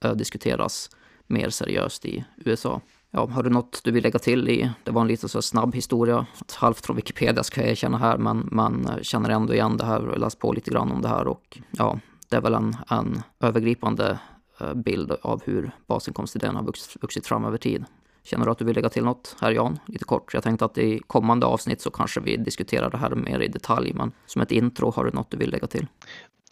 att 0.00 0.18
diskuteras 0.18 0.90
mer 1.26 1.50
seriöst 1.50 2.04
i 2.04 2.24
USA. 2.36 2.80
Ja, 3.10 3.26
har 3.26 3.42
du 3.42 3.50
något 3.50 3.80
du 3.84 3.90
vill 3.90 4.02
lägga 4.02 4.18
till 4.18 4.48
i? 4.48 4.70
Det 4.84 4.90
var 4.90 5.02
en 5.02 5.08
lite 5.08 5.28
så 5.28 5.42
snabb 5.42 5.74
historia, 5.74 6.26
halvt 6.54 6.86
från 6.86 6.96
Wikipedia 6.96 7.42
ska 7.42 7.60
jag 7.60 7.70
erkänna 7.70 7.98
här, 7.98 8.18
men 8.18 8.48
man 8.52 8.86
eh, 8.86 9.02
känner 9.02 9.30
ändå 9.30 9.54
igen 9.54 9.76
det 9.76 9.84
här 9.84 10.08
och 10.08 10.18
läst 10.18 10.38
på 10.38 10.52
lite 10.52 10.70
grann 10.70 10.92
om 10.92 11.02
det 11.02 11.08
här 11.08 11.26
och 11.28 11.58
ja, 11.70 11.98
det 12.28 12.36
är 12.36 12.40
väl 12.40 12.54
en, 12.54 12.76
en 12.88 13.22
övergripande 13.40 14.18
eh, 14.60 14.74
bild 14.74 15.12
av 15.22 15.42
hur 15.44 15.70
basinkomstidén 15.86 16.56
har 16.56 16.62
vuxit, 16.62 17.02
vuxit 17.02 17.26
fram 17.26 17.44
över 17.44 17.58
tid. 17.58 17.84
Känner 18.22 18.44
du 18.44 18.50
att 18.50 18.58
du 18.58 18.64
vill 18.64 18.74
lägga 18.74 18.88
till 18.88 19.04
något 19.04 19.36
här 19.40 19.50
Jan? 19.50 19.78
Lite 19.86 20.04
kort. 20.04 20.34
Jag 20.34 20.42
tänkte 20.42 20.64
att 20.64 20.78
i 20.78 21.00
kommande 21.06 21.46
avsnitt 21.46 21.80
så 21.80 21.90
kanske 21.90 22.20
vi 22.20 22.36
diskuterar 22.36 22.90
det 22.90 22.96
här 22.96 23.10
mer 23.10 23.40
i 23.40 23.48
detalj, 23.48 23.92
men 23.94 24.12
som 24.26 24.42
ett 24.42 24.52
intro, 24.52 24.90
har 24.90 25.04
du 25.04 25.10
något 25.10 25.30
du 25.30 25.36
vill 25.36 25.50
lägga 25.50 25.66
till? 25.66 25.86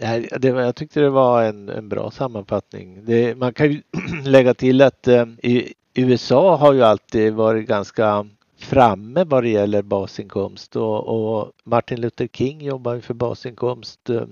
Nej, 0.01 0.29
det, 0.39 0.49
jag 0.49 0.77
tyckte 0.77 1.01
det 1.01 1.11
var 1.11 1.43
en, 1.43 1.69
en 1.69 1.89
bra 1.89 2.11
sammanfattning. 2.11 3.05
Det, 3.05 3.35
man 3.35 3.53
kan 3.53 3.73
ju 3.73 3.83
lägga 4.25 4.55
till 4.55 4.83
att 4.83 5.09
eh, 5.09 5.25
i 5.43 5.75
USA 5.95 6.57
har 6.57 6.73
ju 6.73 6.83
alltid 6.83 7.33
varit 7.33 7.69
ganska 7.69 8.27
framme 8.57 9.25
vad 9.25 9.43
det 9.43 9.49
gäller 9.49 9.83
basinkomst 9.83 10.77
och, 10.77 11.09
och 11.09 11.53
Martin 11.65 12.01
Luther 12.01 12.29
King 12.33 12.61
jobbar 12.63 12.95
ju 12.95 13.01
för 13.01 13.15
basinkomst 13.15 14.11
eh, 14.11 14.23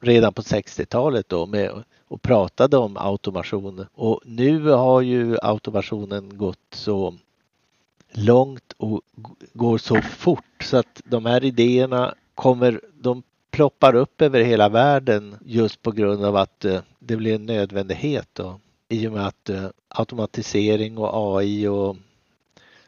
redan 0.00 0.32
på 0.32 0.42
60-talet 0.42 1.28
då 1.28 1.46
med 1.46 1.84
och 2.08 2.22
pratade 2.22 2.76
om 2.76 2.96
automation. 2.96 3.86
Och 3.94 4.20
nu 4.24 4.68
har 4.68 5.00
ju 5.00 5.36
automationen 5.42 6.38
gått 6.38 6.74
så 6.74 7.14
långt 8.12 8.72
och 8.76 9.00
går 9.52 9.78
så 9.78 10.02
fort 10.02 10.64
så 10.64 10.76
att 10.76 11.02
de 11.04 11.26
här 11.26 11.44
idéerna 11.44 12.14
kommer, 12.34 12.80
de 12.94 13.22
ploppar 13.50 13.94
upp 13.94 14.22
över 14.22 14.40
hela 14.40 14.68
världen 14.68 15.36
just 15.44 15.82
på 15.82 15.90
grund 15.90 16.24
av 16.24 16.36
att 16.36 16.64
eh, 16.64 16.80
det 16.98 17.16
blir 17.16 17.34
en 17.34 17.46
nödvändighet 17.46 18.28
då. 18.32 18.60
I 18.88 19.08
och 19.08 19.12
med 19.12 19.26
att 19.26 19.48
eh, 19.48 19.68
automatisering 19.88 20.98
och 20.98 21.38
AI 21.38 21.66
och 21.66 21.96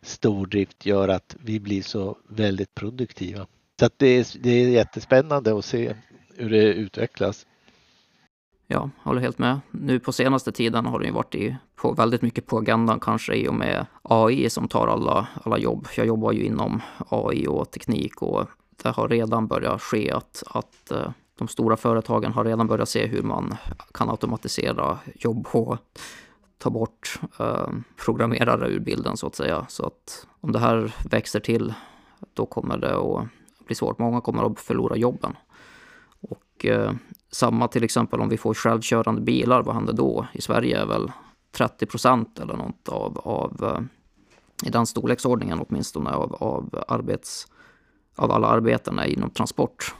stordrift 0.02 0.86
gör 0.86 1.08
att 1.08 1.36
vi 1.40 1.60
blir 1.60 1.82
så 1.82 2.16
väldigt 2.28 2.74
produktiva. 2.74 3.46
Så 3.80 3.86
att 3.86 3.98
det 3.98 4.06
är, 4.06 4.26
det 4.40 4.50
är 4.50 4.68
jättespännande 4.68 5.58
att 5.58 5.64
se 5.64 5.94
hur 6.36 6.50
det 6.50 6.62
utvecklas. 6.62 7.46
Ja, 8.66 8.90
håller 9.02 9.20
helt 9.20 9.38
med. 9.38 9.60
Nu 9.70 10.00
på 10.00 10.12
senaste 10.12 10.52
tiden 10.52 10.86
har 10.86 10.98
det 10.98 11.06
ju 11.06 11.12
varit 11.12 11.34
i, 11.34 11.56
på, 11.74 11.92
väldigt 11.92 12.22
mycket 12.22 12.46
på 12.46 12.58
agendan 12.58 13.00
kanske 13.00 13.34
i 13.34 13.48
och 13.48 13.54
med 13.54 13.86
AI 14.02 14.50
som 14.50 14.68
tar 14.68 14.86
alla, 14.88 15.28
alla 15.42 15.58
jobb. 15.58 15.88
Jag 15.96 16.06
jobbar 16.06 16.32
ju 16.32 16.44
inom 16.44 16.82
AI 17.08 17.46
och 17.46 17.70
teknik 17.70 18.22
och 18.22 18.48
det 18.82 18.88
har 18.88 19.08
redan 19.08 19.46
börjat 19.46 19.82
ske 19.82 20.10
att, 20.10 20.42
att 20.46 20.92
uh, 20.92 21.10
de 21.40 21.48
stora 21.48 21.76
företagen 21.76 22.32
har 22.32 22.44
redan 22.44 22.66
börjat 22.66 22.88
se 22.88 23.06
hur 23.06 23.22
man 23.22 23.56
kan 23.94 24.10
automatisera 24.10 24.98
jobb 25.14 25.46
och 25.52 25.78
ta 26.58 26.70
bort 26.70 27.20
eh, 27.38 27.68
programmerare 28.04 28.68
ur 28.68 28.80
bilden 28.80 29.16
så 29.16 29.26
att 29.26 29.34
säga. 29.34 29.66
Så 29.68 29.86
att 29.86 30.26
om 30.40 30.52
det 30.52 30.58
här 30.58 30.94
växer 31.10 31.40
till 31.40 31.74
då 32.34 32.46
kommer 32.46 32.78
det 32.78 32.96
att 32.96 33.26
bli 33.66 33.74
svårt. 33.74 33.98
Många 33.98 34.20
kommer 34.20 34.44
att 34.44 34.60
förlora 34.60 34.96
jobben. 34.96 35.36
Och 36.20 36.66
eh, 36.66 36.92
samma 37.30 37.68
till 37.68 37.84
exempel 37.84 38.20
om 38.20 38.28
vi 38.28 38.36
får 38.36 38.54
självkörande 38.54 39.20
bilar, 39.20 39.62
vad 39.62 39.74
händer 39.74 39.92
då? 39.92 40.26
I 40.32 40.40
Sverige 40.40 40.80
är 40.80 40.86
väl 40.86 41.12
30 41.52 41.86
procent 41.86 42.38
eller 42.38 42.56
något 42.56 42.88
av, 42.88 43.18
av 43.18 43.64
eh, 43.64 43.80
i 44.68 44.70
den 44.70 44.86
storleksordningen 44.86 45.64
åtminstone 45.68 46.10
av, 46.10 46.34
av, 46.34 46.84
arbets, 46.88 47.46
av 48.16 48.30
alla 48.30 48.46
arbeten 48.46 48.98
är 48.98 49.06
inom 49.06 49.30
transport. 49.30 49.94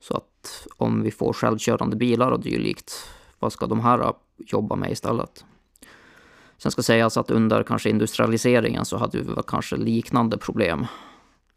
Så 0.00 0.16
att 0.16 0.66
om 0.76 1.02
vi 1.02 1.10
får 1.10 1.32
självkörande 1.32 1.96
bilar 1.96 2.30
och 2.30 2.40
dylikt, 2.40 2.92
vad 3.38 3.52
ska 3.52 3.66
de 3.66 3.80
här 3.80 4.12
jobba 4.38 4.76
med 4.76 4.90
istället? 4.90 5.44
Sen 6.58 6.72
ska 6.72 6.82
sägas 6.82 7.16
att 7.16 7.30
under 7.30 7.62
kanske 7.62 7.90
industrialiseringen 7.90 8.84
så 8.84 8.96
hade 8.96 9.18
vi 9.18 9.24
väl 9.24 9.42
kanske 9.46 9.76
liknande 9.76 10.38
problem 10.38 10.86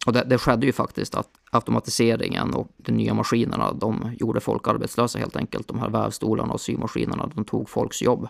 och 0.05 0.13
det, 0.13 0.24
det, 0.24 0.38
skedde 0.38 0.65
ju 0.65 0.71
faktiskt 0.71 1.15
att 1.15 1.29
automatiseringen 1.51 2.53
och 2.53 2.67
de 2.77 2.91
nya 2.91 3.13
maskinerna, 3.13 3.74
de 3.74 4.15
gjorde 4.19 4.39
folk 4.39 4.67
arbetslösa 4.67 5.19
helt 5.19 5.36
enkelt. 5.36 5.67
De 5.67 5.79
här 5.79 5.89
vävstolarna 5.89 6.53
och 6.53 6.62
symaskinerna, 6.62 7.31
de 7.36 7.45
tog 7.45 7.69
folks 7.69 8.01
jobb. 8.01 8.27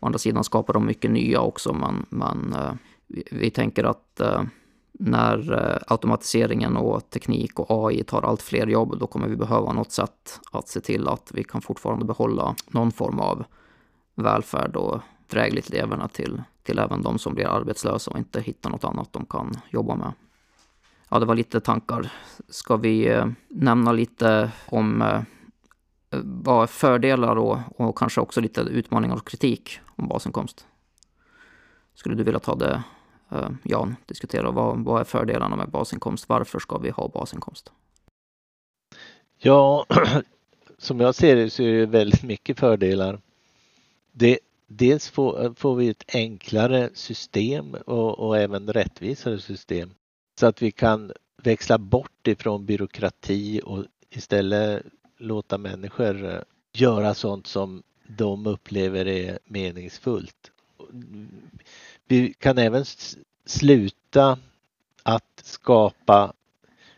Å 0.00 0.06
andra 0.06 0.18
sidan 0.18 0.44
skapade 0.44 0.78
de 0.78 0.86
mycket 0.86 1.10
nya 1.10 1.40
också, 1.40 1.72
men, 1.72 2.06
men 2.08 2.52
eh, 2.52 2.72
vi, 3.06 3.24
vi, 3.30 3.50
tänker 3.50 3.84
att 3.84 4.20
eh, 4.20 4.42
när 4.92 5.52
eh, 5.52 5.78
automatiseringen 5.86 6.76
och 6.76 7.10
teknik 7.10 7.58
och 7.58 7.86
AI 7.86 8.04
tar 8.04 8.22
allt 8.22 8.42
fler 8.42 8.66
jobb, 8.66 8.98
då 8.98 9.06
kommer 9.06 9.28
vi 9.28 9.36
behöva 9.36 9.72
något 9.72 9.92
sätt 9.92 10.40
att 10.52 10.68
se 10.68 10.80
till 10.80 11.08
att 11.08 11.30
vi 11.34 11.44
kan 11.44 11.60
fortfarande 11.60 12.04
behålla 12.04 12.54
någon 12.66 12.92
form 12.92 13.20
av 13.20 13.44
välfärd 14.14 14.76
och 14.76 15.00
drägligt 15.26 15.70
leverne 15.70 16.08
till, 16.08 16.42
till 16.62 16.78
även 16.78 17.02
de 17.02 17.18
som 17.18 17.34
blir 17.34 17.46
arbetslösa 17.46 18.10
och 18.10 18.18
inte 18.18 18.40
hittar 18.40 18.70
något 18.70 18.84
annat 18.84 19.12
de 19.12 19.26
kan 19.26 19.56
jobba 19.70 19.96
med 19.96 20.12
ja, 21.12 21.18
det 21.18 21.26
var 21.26 21.34
lite 21.34 21.60
tankar. 21.60 22.12
Ska 22.48 22.76
vi 22.76 23.08
eh, 23.08 23.26
nämna 23.48 23.92
lite 23.92 24.50
om 24.68 25.02
eh, 25.02 25.22
vad 26.24 26.70
fördelar 26.70 27.36
och, 27.36 27.58
och 27.76 27.98
kanske 27.98 28.20
också 28.20 28.40
lite 28.40 28.60
utmaningar 28.60 29.16
och 29.16 29.28
kritik 29.28 29.80
om 29.96 30.08
basinkomst? 30.08 30.66
Skulle 31.94 32.14
du 32.14 32.24
vilja 32.24 32.40
ta 32.40 32.54
det, 32.54 32.82
eh, 33.32 33.50
Jan, 33.62 33.96
diskutera 34.06 34.50
vad, 34.50 34.84
vad 34.84 35.00
är 35.00 35.04
fördelarna 35.04 35.56
med 35.56 35.68
basinkomst? 35.68 36.28
Varför 36.28 36.58
ska 36.58 36.78
vi 36.78 36.90
ha 36.90 37.08
basinkomst? 37.08 37.72
Ja, 39.38 39.86
som 40.78 41.00
jag 41.00 41.14
ser 41.14 41.36
det 41.36 41.50
så 41.50 41.62
är 41.62 41.72
det 41.72 41.86
väldigt 41.86 42.22
mycket 42.22 42.58
fördelar. 42.58 43.20
Det, 44.12 44.38
dels 44.66 45.08
får, 45.10 45.54
får 45.56 45.76
vi 45.76 45.88
ett 45.88 46.14
enklare 46.14 46.90
system 46.94 47.74
och, 47.74 48.18
och 48.18 48.38
även 48.38 48.72
rättvisare 48.72 49.40
system 49.40 49.90
så 50.40 50.46
att 50.46 50.62
vi 50.62 50.70
kan 50.70 51.12
växla 51.42 51.78
bort 51.78 52.26
ifrån 52.26 52.66
byråkrati 52.66 53.60
och 53.64 53.84
istället 54.10 54.82
låta 55.16 55.58
människor 55.58 56.24
eh, 56.24 56.40
göra 56.72 57.14
sånt 57.14 57.46
som 57.46 57.82
de 58.06 58.46
upplever 58.46 59.08
är 59.08 59.38
meningsfullt. 59.44 60.50
Vi 62.12 62.32
kan 62.32 62.58
även 62.58 62.84
sluta 63.44 64.38
att 65.02 65.42
skapa 65.42 66.32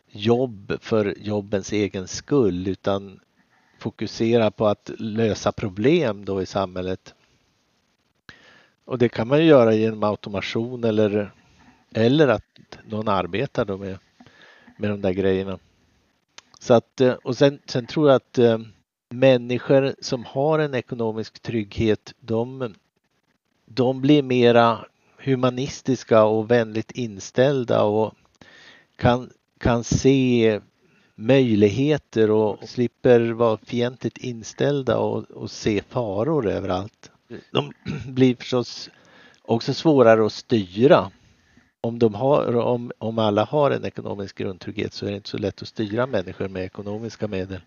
jobb 0.08 0.72
för 0.80 1.14
jobbens 1.18 1.72
egen 1.72 2.08
skull 2.08 2.68
utan 2.68 3.20
fokusera 3.78 4.50
på 4.50 4.66
att 4.66 4.90
lösa 4.98 5.52
problem 5.52 6.24
då 6.24 6.42
i 6.42 6.46
samhället. 6.46 7.14
Och 8.84 8.98
det 8.98 9.08
kan 9.08 9.28
man 9.28 9.38
ju 9.38 9.44
göra 9.44 9.74
genom 9.74 10.02
automation 10.02 10.84
eller 10.84 11.32
eller 11.92 12.28
att 12.28 12.78
någon 12.84 13.08
arbetar 13.08 13.64
då 13.64 13.76
med, 13.76 13.98
med 14.76 14.90
de 14.90 15.00
där 15.00 15.12
grejerna. 15.12 15.58
Så 16.58 16.74
att, 16.74 17.00
eh, 17.00 17.12
och 17.12 17.36
sen, 17.36 17.58
sen 17.66 17.86
tror 17.86 18.08
jag 18.08 18.16
att 18.16 18.38
eh, 18.38 18.58
människor 19.08 19.94
som 20.00 20.24
har 20.24 20.58
en 20.58 20.74
ekonomisk 20.74 21.40
trygghet, 21.40 22.14
de, 22.20 22.74
de 23.66 24.00
blir 24.00 24.22
mera 24.22 24.84
humanistiska 25.24 26.24
och 26.24 26.50
vänligt 26.50 26.90
inställda 26.90 27.82
och 27.82 28.14
kan, 28.96 29.30
kan 29.58 29.84
se 29.84 30.60
möjligheter 31.14 32.30
och 32.30 32.68
slipper 32.68 33.30
vara 33.30 33.56
fientligt 33.56 34.18
inställda 34.18 34.98
och, 34.98 35.30
och 35.30 35.50
se 35.50 35.82
faror 35.88 36.48
överallt. 36.48 37.10
De 37.50 37.72
blir 38.06 38.36
förstås 38.36 38.90
också 39.42 39.74
svårare 39.74 40.26
att 40.26 40.32
styra 40.32 41.10
om, 41.80 41.98
de 41.98 42.14
har, 42.14 42.56
om, 42.56 42.92
om 42.98 43.18
alla 43.18 43.44
har 43.44 43.70
en 43.70 43.84
ekonomisk 43.84 44.38
grundtrygghet 44.38 44.92
så 44.92 45.06
är 45.06 45.10
det 45.10 45.16
inte 45.16 45.28
så 45.28 45.38
lätt 45.38 45.62
att 45.62 45.68
styra 45.68 46.06
människor 46.06 46.48
med 46.48 46.64
ekonomiska 46.64 47.28
medel. 47.28 47.60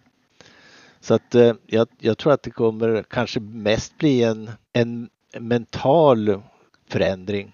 Så 0.99 1.13
att 1.13 1.35
eh, 1.35 1.53
jag, 1.65 1.87
jag 1.99 2.17
tror 2.17 2.33
att 2.33 2.43
det 2.43 2.51
kommer 2.51 3.03
kanske 3.03 3.39
mest 3.39 3.97
bli 3.97 4.23
en, 4.23 4.51
en 4.73 5.09
mental 5.39 6.41
förändring 6.87 7.53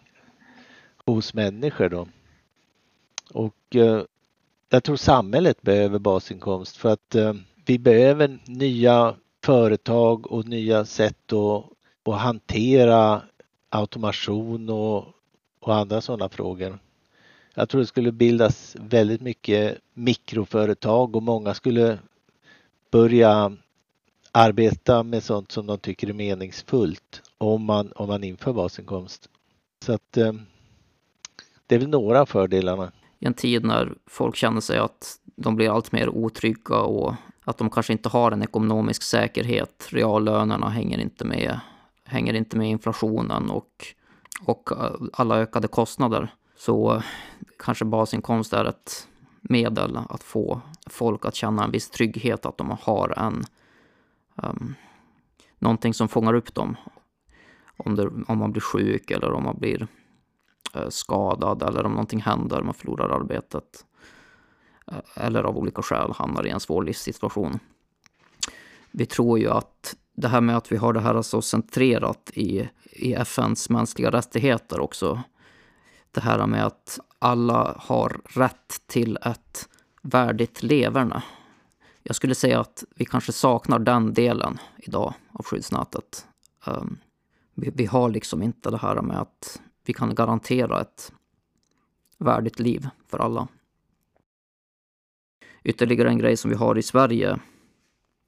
hos 1.06 1.34
människor 1.34 1.90
då. 1.90 2.08
Och 3.32 3.76
eh, 3.76 4.04
jag 4.70 4.84
tror 4.84 4.96
samhället 4.96 5.62
behöver 5.62 6.00
basinkomst 6.00 6.78
för 6.78 6.94
att 6.94 7.16
eh, 7.16 7.34
vi 7.66 7.80
behöver 7.80 8.40
nya 8.46 9.16
företag 9.44 10.32
och 10.32 10.48
nya 10.48 10.86
sätt 10.86 11.34
att, 11.34 11.66
att 12.04 12.22
hantera 12.22 13.22
automation 13.70 14.70
och, 14.70 15.06
och 15.60 15.76
andra 15.76 16.02
sådana 16.02 16.30
frågor. 16.30 16.80
Jag 17.54 17.70
tror 17.70 17.82
det 17.82 17.88
skulle 17.88 18.12
bildas 18.12 18.76
väldigt 18.80 19.22
mycket 19.22 19.78
mikroföretag 19.94 21.16
och 21.16 21.24
många 21.24 21.54
skulle 21.54 22.00
börja 22.92 23.58
arbeta 24.32 25.04
med 25.04 25.24
sånt 25.24 25.52
som 25.52 25.68
de 25.68 25.78
tycker 25.78 26.10
är 26.10 26.14
meningsfullt 26.14 27.23
om 27.38 27.66
man, 27.66 27.92
om 27.96 28.08
man 28.08 28.24
inför 28.24 28.54
basinkomst. 28.54 29.30
Så 29.86 29.94
att 29.94 30.18
eh, 30.18 30.34
det 31.68 31.76
är 31.76 31.80
väl 31.80 31.90
några 31.90 32.22
av 32.22 32.26
fördelarna. 32.26 32.92
I 33.20 33.26
en 33.26 33.34
tid 33.34 33.66
när 33.66 33.94
folk 34.06 34.36
känner 34.36 34.62
sig 34.62 34.78
att 34.78 35.20
de 35.36 35.56
blir 35.56 35.70
allt 35.70 35.92
mer 35.92 36.10
otrygga 36.10 36.78
och 36.78 37.16
att 37.44 37.58
de 37.58 37.70
kanske 37.70 37.94
inte 37.94 38.10
har 38.10 38.32
en 38.32 38.44
ekonomisk 38.44 39.04
säkerhet. 39.04 39.88
Reallönerna 39.90 40.70
hänger 40.70 41.00
inte 41.00 41.26
med, 41.26 41.60
hänger 42.04 42.34
inte 42.34 42.58
med 42.58 42.70
inflationen 42.70 43.50
och, 43.50 43.86
och 44.46 44.72
eh, 44.72 44.92
alla 45.14 45.38
ökade 45.38 45.68
kostnader. 45.68 46.34
Så 46.58 47.04
kanske 47.60 47.86
basinkomst 47.86 48.54
är 48.54 48.66
ett 48.66 49.08
medel 49.42 50.00
att 50.10 50.24
få 50.24 50.62
folk 50.88 51.26
att 51.26 51.36
känna 51.36 51.64
en 51.64 51.72
viss 51.72 51.90
trygghet, 51.90 52.46
att 52.46 52.58
de 52.58 52.78
har 52.82 53.20
en 53.20 53.44
um, 54.36 54.76
någonting 55.60 55.94
som 55.94 56.08
fångar 56.08 56.34
upp 56.34 56.54
dem. 56.54 56.76
Om, 57.78 57.96
det, 57.96 58.10
om 58.28 58.38
man 58.38 58.52
blir 58.52 58.62
sjuk 58.62 59.12
eller 59.12 59.32
om 59.32 59.44
man 59.44 59.60
blir 59.60 59.88
eh, 60.74 60.90
skadad 60.90 61.64
eller 61.64 61.86
om 61.86 61.92
någonting 61.92 62.22
händer, 62.22 62.62
man 62.62 62.74
förlorar 62.74 63.10
arbetet. 63.10 63.86
Eh, 64.88 65.26
eller 65.26 65.44
av 65.44 65.58
olika 65.58 65.82
skäl 65.82 66.12
hamnar 66.16 66.48
i 66.48 66.50
en 66.50 66.60
svår 66.60 66.84
livssituation. 66.84 67.60
Vi 68.92 69.06
tror 69.06 69.40
ju 69.40 69.50
att 69.50 69.96
det 70.16 70.28
här 70.28 70.42
med 70.42 70.58
att 70.58 70.72
vi 70.72 70.78
har 70.78 70.94
det 70.94 71.00
här 71.00 71.22
så 71.22 71.42
centrerat 71.42 72.32
i, 72.34 72.70
i 72.84 73.14
FNs 73.14 73.70
mänskliga 73.70 74.12
rättigheter 74.12 74.80
också. 74.80 75.24
Det 76.12 76.22
här 76.22 76.48
med 76.48 76.66
att 76.66 77.00
alla 77.20 77.76
har 77.80 78.22
rätt 78.26 78.82
till 78.88 79.18
ett 79.22 79.70
värdigt 80.02 80.64
leverne. 80.64 81.24
Jag 82.04 82.16
skulle 82.16 82.36
säga 82.36 82.60
att 82.60 82.84
vi 82.96 83.06
kanske 83.06 83.32
saknar 83.32 83.80
den 83.80 84.14
delen 84.14 84.60
idag 84.78 85.14
av 85.32 85.46
skyddsnätet. 85.46 86.28
Um, 86.66 86.98
vi, 87.54 87.72
vi, 87.76 87.86
har 87.86 88.10
liksom 88.10 88.44
inte 88.44 88.72
det 88.72 88.78
här 88.78 89.02
med 89.02 89.22
att 89.22 89.62
vi 89.86 89.94
kan 89.94 90.16
garantera 90.16 90.82
ett 90.82 91.14
värdigt 92.18 92.60
liv 92.60 92.88
för 93.08 93.20
alla. 93.20 93.48
Ytterligare 95.64 96.10
en 96.10 96.18
grej 96.18 96.38
som 96.38 96.50
vi 96.50 96.56
har 96.56 96.78
i 96.78 96.84
Sverige 96.84 97.40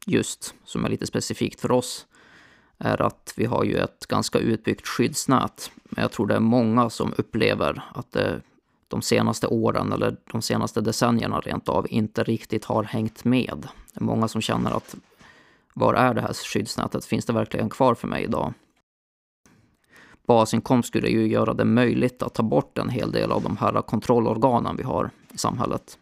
just, 0.06 0.56
som 0.64 0.86
är 0.86 0.90
lite 0.90 1.08
specifikt 1.08 1.62
för 1.62 1.72
oss, 1.72 2.08
är 2.78 3.02
att 3.02 3.34
vi 3.38 3.46
har 3.46 3.64
ju 3.64 3.78
ett 3.78 4.08
ganska 4.08 4.40
utbyggt 4.40 4.88
skyddsnät. 4.88 5.72
Men 5.84 6.02
jag 6.02 6.12
tror 6.12 6.28
det 6.28 6.36
är 6.36 6.40
många 6.40 6.90
som 6.90 7.14
upplever 7.18 7.84
att 7.94 8.12
det 8.12 8.42
de 8.88 9.02
senaste 9.02 9.48
åren 9.48 9.92
eller 9.92 10.18
de 10.32 10.42
senaste 10.42 10.82
decennierna 10.82 11.40
rent 11.40 11.70
av 11.70 11.88
inte 11.90 12.24
riktigt 12.24 12.66
har 12.66 12.84
hängt 12.84 13.24
med. 13.24 13.68
Det 13.94 14.00
är 14.00 14.04
många 14.04 14.28
som 14.28 14.42
känner 14.42 14.72
att 14.72 14.96
var 15.74 15.94
är 15.94 16.14
det 16.14 16.22
här 16.22 16.34
skyddsnätet? 16.34 17.06
Finns 17.06 17.26
det 17.26 17.34
verkligen 17.34 17.70
kvar 17.70 17.96
för 17.96 18.08
mig 18.08 18.24
idag? 18.24 18.54
Basinkomst 20.28 20.88
skulle 20.88 21.10
ju 21.10 21.28
göra 21.28 21.54
det 21.54 21.66
möjligt 21.66 22.24
att 22.24 22.34
ta 22.34 22.44
bort 22.44 22.78
en 22.78 22.90
hel 22.90 23.12
del 23.12 23.32
av 23.32 23.44
de 23.44 23.58
här 23.58 23.82
kontrollorganen 23.82 24.76
vi 24.78 24.84
har 24.84 25.10
i 25.34 25.38
samhället. 25.38 25.98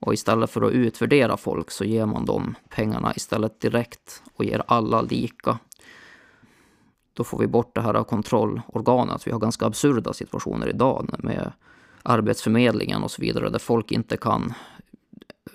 Och 0.00 0.14
istället 0.14 0.50
för 0.50 0.62
att 0.62 0.72
utvärdera 0.72 1.36
folk 1.36 1.70
så 1.70 1.84
ger 1.84 2.06
man 2.06 2.24
dem 2.24 2.54
pengarna 2.68 3.12
istället 3.16 3.60
direkt 3.60 4.22
och 4.34 4.44
ger 4.44 4.62
alla 4.66 5.02
lika. 5.02 5.58
Då 7.14 7.24
får 7.24 7.38
vi 7.38 7.46
bort 7.46 7.74
det 7.74 7.80
här 7.80 8.04
kontrollorganet. 8.04 9.26
Vi 9.26 9.32
har 9.32 9.38
ganska 9.38 9.66
absurda 9.66 10.12
situationer 10.12 10.68
idag 10.68 11.10
med 11.18 11.52
Arbetsförmedlingen 12.02 13.02
och 13.02 13.10
så 13.10 13.22
vidare, 13.22 13.50
där 13.50 13.58
folk 13.58 13.92
inte 13.92 14.16
kan 14.16 14.52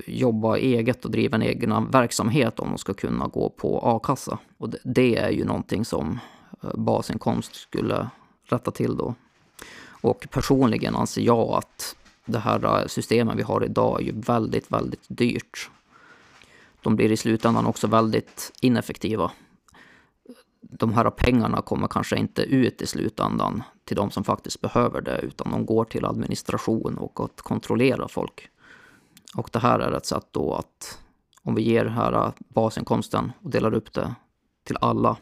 jobba 0.06 0.58
eget 0.58 1.06
och 1.06 1.12
driva 1.12 1.36
en 1.36 1.42
egen 1.42 1.92
verksamhet 1.92 2.60
om 2.60 2.70
de 2.70 2.78
ska 2.78 2.94
kunna 2.94 3.28
gå 3.28 3.50
på 3.50 3.80
a-kassa. 3.84 4.38
Och 4.58 4.74
det 4.84 5.18
är 5.18 5.30
ju 5.30 5.46
någonting 5.46 5.86
som 5.86 6.20
basinkomst 6.62 7.56
skulle 7.56 8.10
rätta 8.44 8.72
till 8.72 8.98
då. 8.98 9.16
Och 10.02 10.28
personligen 10.32 10.96
anser 10.96 11.22
jag 11.22 11.50
att 11.50 11.96
det 12.26 12.40
här 12.40 12.66
eh, 12.66 12.70
systemen 12.70 12.88
systemet 12.88 13.38
vi 13.38 13.44
har 13.44 13.64
idag 13.64 14.02
är 14.02 14.06
ju 14.06 14.12
väldigt, 14.22 14.72
väldigt 14.72 15.06
dyrt. 15.08 15.70
De 16.82 16.96
blir 16.96 17.12
i 17.12 17.18
slutändan 17.18 17.66
också 17.66 17.88
väldigt 17.88 18.52
ineffektiva 18.62 19.32
de 20.70 20.94
här 20.94 21.10
pengarna 21.10 21.62
kommer 21.62 21.88
kanske 21.88 22.18
inte 22.18 22.42
ut 22.42 22.82
i 22.82 22.88
slutändan 22.88 23.64
till 23.86 23.96
de 23.96 24.12
som 24.12 24.24
faktiskt 24.24 24.62
behöver 24.62 25.02
det, 25.02 25.20
utan 25.20 25.52
de 25.52 25.66
går 25.66 25.86
till 25.86 26.06
administration 26.06 26.98
och 26.98 27.20
att 27.26 27.42
kontrollera 27.42 28.08
folk. 28.08 28.50
Och 29.36 29.50
det 29.54 29.60
här 29.60 29.80
är 29.80 29.92
ett 29.92 30.06
sätt 30.06 30.28
då 30.32 30.54
att 30.54 31.00
om 31.44 31.56
vi 31.56 31.62
ger 31.62 31.84
den 31.84 31.94
här 31.94 32.14
eh, 32.14 32.32
basinkomsten 32.38 33.32
och 33.42 33.50
delar 33.50 33.74
upp 33.74 33.94
det 33.94 34.16
till 34.64 34.78
alla, 34.82 35.18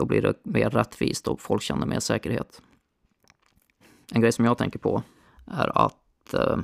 då 0.00 0.06
blir 0.06 0.22
det 0.22 0.34
mer 0.42 0.70
rättvist 0.70 1.28
och 1.28 1.40
folk 1.40 1.62
känner 1.62 1.86
mer 1.86 2.00
säkerhet. 2.00 2.62
En 4.12 4.20
grej 4.20 4.32
som 4.32 4.44
jag 4.44 4.58
tänker 4.58 4.78
på 4.78 5.02
är 5.46 5.78
att 5.78 6.34
eh, 6.34 6.56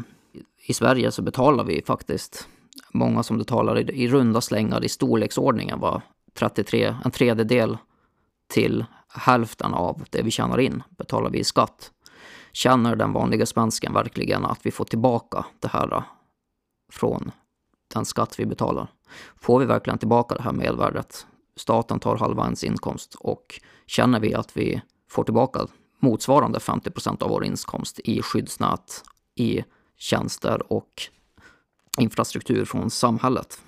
i 0.66 0.74
Sverige 0.74 1.12
så 1.12 1.22
betalar 1.22 1.64
vi 1.64 1.82
faktiskt 1.86 2.48
många 2.92 3.22
som 3.22 3.38
betalar 3.38 3.78
i, 3.78 4.04
i 4.04 4.08
runda 4.08 4.40
slängar 4.40 4.84
i 4.84 4.88
storleksordningen 4.88 5.80
var 5.80 6.02
33, 6.34 6.96
en 7.04 7.10
tredjedel 7.10 7.78
till 8.48 8.84
hälften 9.08 9.74
av 9.74 10.04
det 10.10 10.22
vi 10.22 10.30
tjänar 10.30 10.58
in 10.58 10.82
betalar 10.88 11.30
vi 11.30 11.38
i 11.38 11.44
skatt. 11.44 11.90
Känner 12.52 12.96
den 12.96 13.12
vanliga 13.12 13.46
svensken 13.46 13.92
verkligen 13.92 14.44
att 14.44 14.66
vi 14.66 14.70
får 14.70 14.84
tillbaka 14.84 15.44
det 15.60 15.68
här 15.68 15.94
eh, 15.94 16.02
från 16.92 17.30
den 17.94 18.04
skatt 18.04 18.38
vi 18.38 18.46
betalar? 18.46 18.88
Får 19.36 19.58
vi 19.58 19.66
verkligen 19.66 19.98
tillbaka 19.98 20.34
det 20.34 20.42
här 20.42 20.52
mervärdet? 20.52 21.26
Staten 21.56 22.00
tar 22.00 22.16
halva 22.16 22.44
ens 22.44 22.64
inkomst 22.64 23.14
och 23.14 23.60
känner 23.86 24.20
vi 24.20 24.34
att 24.34 24.56
vi 24.56 24.82
får 25.10 25.24
tillbaka 25.24 25.66
motsvarande 26.00 26.60
50 26.60 26.90
procent 26.90 27.22
av 27.22 27.30
vår 27.30 27.44
inkomst 27.44 28.00
i 28.04 28.22
skyddsnät, 28.22 29.02
i 29.34 29.64
tjänster 29.96 30.72
och 30.72 31.02
infrastruktur 31.98 32.64
från 32.64 32.90
samhället. 32.90 33.60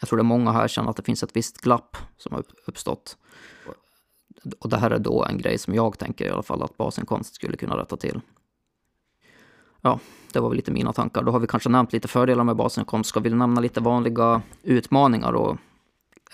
Jag 0.00 0.08
tror 0.08 0.16
det 0.16 0.22
är 0.22 0.24
många 0.24 0.52
här 0.52 0.68
känner 0.68 0.90
att 0.90 0.96
det 0.96 1.02
finns 1.02 1.22
ett 1.22 1.36
visst 1.36 1.60
glapp 1.60 1.96
som 2.16 2.34
har 2.34 2.44
uppstått. 2.66 3.16
Och 4.58 4.68
det 4.68 4.76
här 4.76 4.90
är 4.90 4.98
då 4.98 5.24
en 5.24 5.38
grej 5.38 5.58
som 5.58 5.74
jag 5.74 5.98
tänker 5.98 6.26
i 6.26 6.30
alla 6.30 6.42
fall 6.42 6.62
att 6.62 6.76
basinkomst 6.76 7.34
skulle 7.34 7.56
kunna 7.56 7.76
rätta 7.76 7.96
till. 7.96 8.20
Ja, 9.80 10.00
det 10.32 10.40
var 10.40 10.48
väl 10.48 10.56
lite 10.56 10.70
mina 10.70 10.92
tankar. 10.92 11.22
Då 11.22 11.32
har 11.32 11.38
vi 11.38 11.46
kanske 11.46 11.68
nämnt 11.68 11.92
lite 11.92 12.08
fördelar 12.08 12.44
med 12.44 12.56
basinkomst. 12.56 13.10
Ska 13.10 13.20
vi 13.20 13.30
nämna 13.30 13.60
lite 13.60 13.80
vanliga 13.80 14.42
utmaningar 14.62 15.32
och 15.32 15.56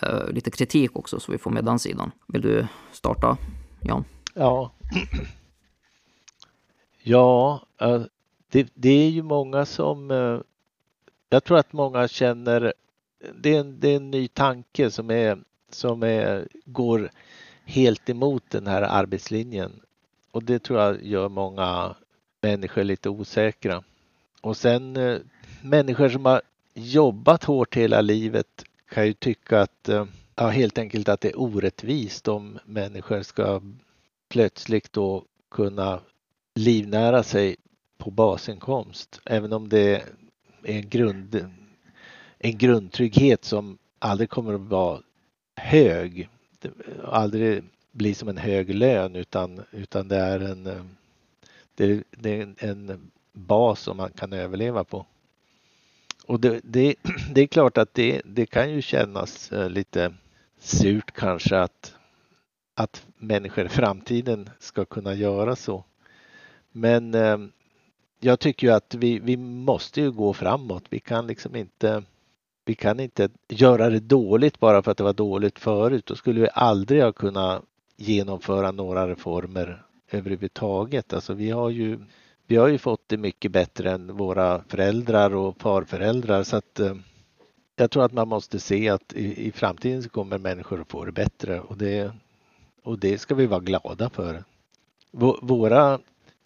eh, 0.02 0.28
lite 0.28 0.50
kritik 0.50 0.96
också 0.96 1.20
så 1.20 1.32
vi 1.32 1.38
får 1.38 1.50
med 1.50 1.64
den 1.64 1.78
sidan. 1.78 2.10
Vill 2.28 2.42
du 2.42 2.66
starta, 2.92 3.36
Jan? 3.80 4.04
Ja. 4.34 4.72
Ja, 7.02 7.60
eh, 7.80 8.02
det, 8.48 8.68
det 8.74 8.88
är 8.88 9.10
ju 9.10 9.22
många 9.22 9.66
som... 9.66 10.10
Eh, 10.10 10.40
jag 11.28 11.44
tror 11.44 11.58
att 11.58 11.72
många 11.72 12.08
känner 12.08 12.72
det 13.34 13.54
är, 13.54 13.60
en, 13.60 13.80
det 13.80 13.88
är 13.88 13.96
en 13.96 14.10
ny 14.10 14.28
tanke 14.28 14.90
som, 14.90 15.10
är, 15.10 15.38
som 15.70 16.02
är, 16.02 16.48
går 16.64 17.10
helt 17.64 18.10
emot 18.10 18.42
den 18.50 18.66
här 18.66 18.82
arbetslinjen. 18.82 19.80
Och 20.30 20.44
det 20.44 20.58
tror 20.58 20.80
jag 20.80 21.04
gör 21.04 21.28
många 21.28 21.94
människor 22.40 22.84
lite 22.84 23.08
osäkra. 23.08 23.82
Och 24.40 24.56
sen 24.56 24.96
eh, 24.96 25.18
människor 25.62 26.08
som 26.08 26.24
har 26.24 26.42
jobbat 26.74 27.44
hårt 27.44 27.76
hela 27.76 28.00
livet 28.00 28.64
kan 28.90 29.06
ju 29.06 29.12
tycka 29.12 29.60
att 29.60 29.88
eh, 29.88 30.06
ja, 30.36 30.48
helt 30.48 30.78
enkelt 30.78 31.08
att 31.08 31.20
det 31.20 31.28
är 31.28 31.40
orättvist 31.40 32.28
om 32.28 32.58
människor 32.64 33.22
ska 33.22 33.60
plötsligt 34.28 34.92
då 34.92 35.24
kunna 35.50 36.00
livnära 36.54 37.22
sig 37.22 37.56
på 37.98 38.10
basinkomst. 38.10 39.20
Även 39.24 39.52
om 39.52 39.68
det 39.68 39.96
är 39.96 40.02
en 40.62 40.88
grund, 40.88 41.50
en 42.38 42.58
grundtrygghet 42.58 43.44
som 43.44 43.78
aldrig 43.98 44.30
kommer 44.30 44.54
att 44.54 44.60
vara 44.60 45.00
hög. 45.56 46.28
Aldrig 47.04 47.64
bli 47.92 48.14
som 48.14 48.28
en 48.28 48.36
hög 48.36 48.74
lön 48.74 49.16
utan, 49.16 49.62
utan 49.70 50.08
det 50.08 50.16
är 50.16 50.40
en 50.40 50.66
eh, 50.66 50.84
det, 51.74 52.02
det 52.10 52.40
är 52.40 52.54
en 52.58 53.10
bas 53.32 53.80
som 53.80 53.96
man 53.96 54.10
kan 54.10 54.32
överleva 54.32 54.84
på. 54.84 55.06
Och 56.26 56.40
det, 56.40 56.60
det, 56.64 56.94
det 57.34 57.40
är 57.40 57.46
klart 57.46 57.78
att 57.78 57.94
det, 57.94 58.22
det 58.24 58.46
kan 58.46 58.72
ju 58.72 58.82
kännas 58.82 59.52
eh, 59.52 59.70
lite 59.70 60.14
surt 60.58 61.10
kanske 61.10 61.58
att, 61.58 61.94
att 62.74 63.06
människor 63.18 63.64
i 63.64 63.68
framtiden 63.68 64.50
ska 64.58 64.84
kunna 64.84 65.14
göra 65.14 65.56
så. 65.56 65.84
Men 66.72 67.14
eh, 67.14 67.38
jag 68.20 68.40
tycker 68.40 68.66
ju 68.66 68.72
att 68.72 68.94
vi, 68.94 69.18
vi 69.18 69.36
måste 69.36 70.00
ju 70.00 70.10
gå 70.10 70.32
framåt. 70.32 70.84
Vi 70.90 71.00
kan 71.00 71.26
liksom 71.26 71.56
inte 71.56 72.02
vi 72.64 72.74
kan 72.74 73.00
inte 73.00 73.28
göra 73.48 73.90
det 73.90 74.00
dåligt 74.00 74.60
bara 74.60 74.82
för 74.82 74.90
att 74.90 74.96
det 74.96 75.04
var 75.04 75.12
dåligt 75.12 75.58
förut. 75.58 76.06
Då 76.06 76.14
skulle 76.14 76.40
vi 76.40 76.48
aldrig 76.52 77.02
ha 77.02 77.12
kunnat 77.12 77.62
genomföra 77.96 78.70
några 78.70 79.08
reformer 79.08 79.82
överhuvudtaget. 80.10 81.12
Alltså 81.12 81.34
vi 81.34 81.50
har 81.50 81.70
ju 81.70 81.98
vi 82.46 82.56
har 82.56 82.68
ju 82.68 82.78
fått 82.78 83.08
det 83.08 83.16
mycket 83.16 83.52
bättre 83.52 83.90
än 83.90 84.16
våra 84.16 84.64
föräldrar 84.68 85.34
och 85.34 85.60
farföräldrar 85.60 86.42
så 86.42 86.56
att 86.56 86.80
eh, 86.80 86.94
jag 87.76 87.90
tror 87.90 88.04
att 88.04 88.12
man 88.12 88.28
måste 88.28 88.58
se 88.58 88.88
att 88.88 89.12
i, 89.12 89.46
i 89.46 89.52
framtiden 89.52 90.02
så 90.02 90.08
kommer 90.08 90.38
människor 90.38 90.80
att 90.80 90.90
få 90.90 91.04
det 91.04 91.12
bättre 91.12 91.60
och 91.60 91.78
det, 91.78 92.12
och 92.82 92.98
det 92.98 93.18
ska 93.18 93.34
vi 93.34 93.46
vara 93.46 93.60
glada 93.60 94.10
för. 94.10 94.44
våra 95.42 96.00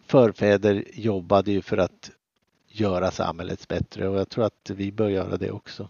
förfäder 0.07 0.85
jobbade 0.93 1.53
ju 1.53 1.63
för 1.63 1.77
att 1.77 2.11
göra 2.69 3.11
samhället 3.11 3.69
bättre 3.69 4.09
och 4.09 4.19
jag 4.19 4.29
tror 4.29 4.45
att 4.45 4.71
vi 4.75 4.93
bör 4.93 5.09
göra 5.09 5.37
det 5.37 5.51
också. 5.51 5.89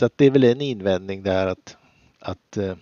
Så 0.00 0.06
att 0.06 0.18
det 0.18 0.24
är 0.24 0.30
väl 0.30 0.44
en 0.44 0.60
invändning 0.60 1.22
där 1.22 1.46
att, 1.46 1.76
att 2.18 2.56
eh, 2.56 2.76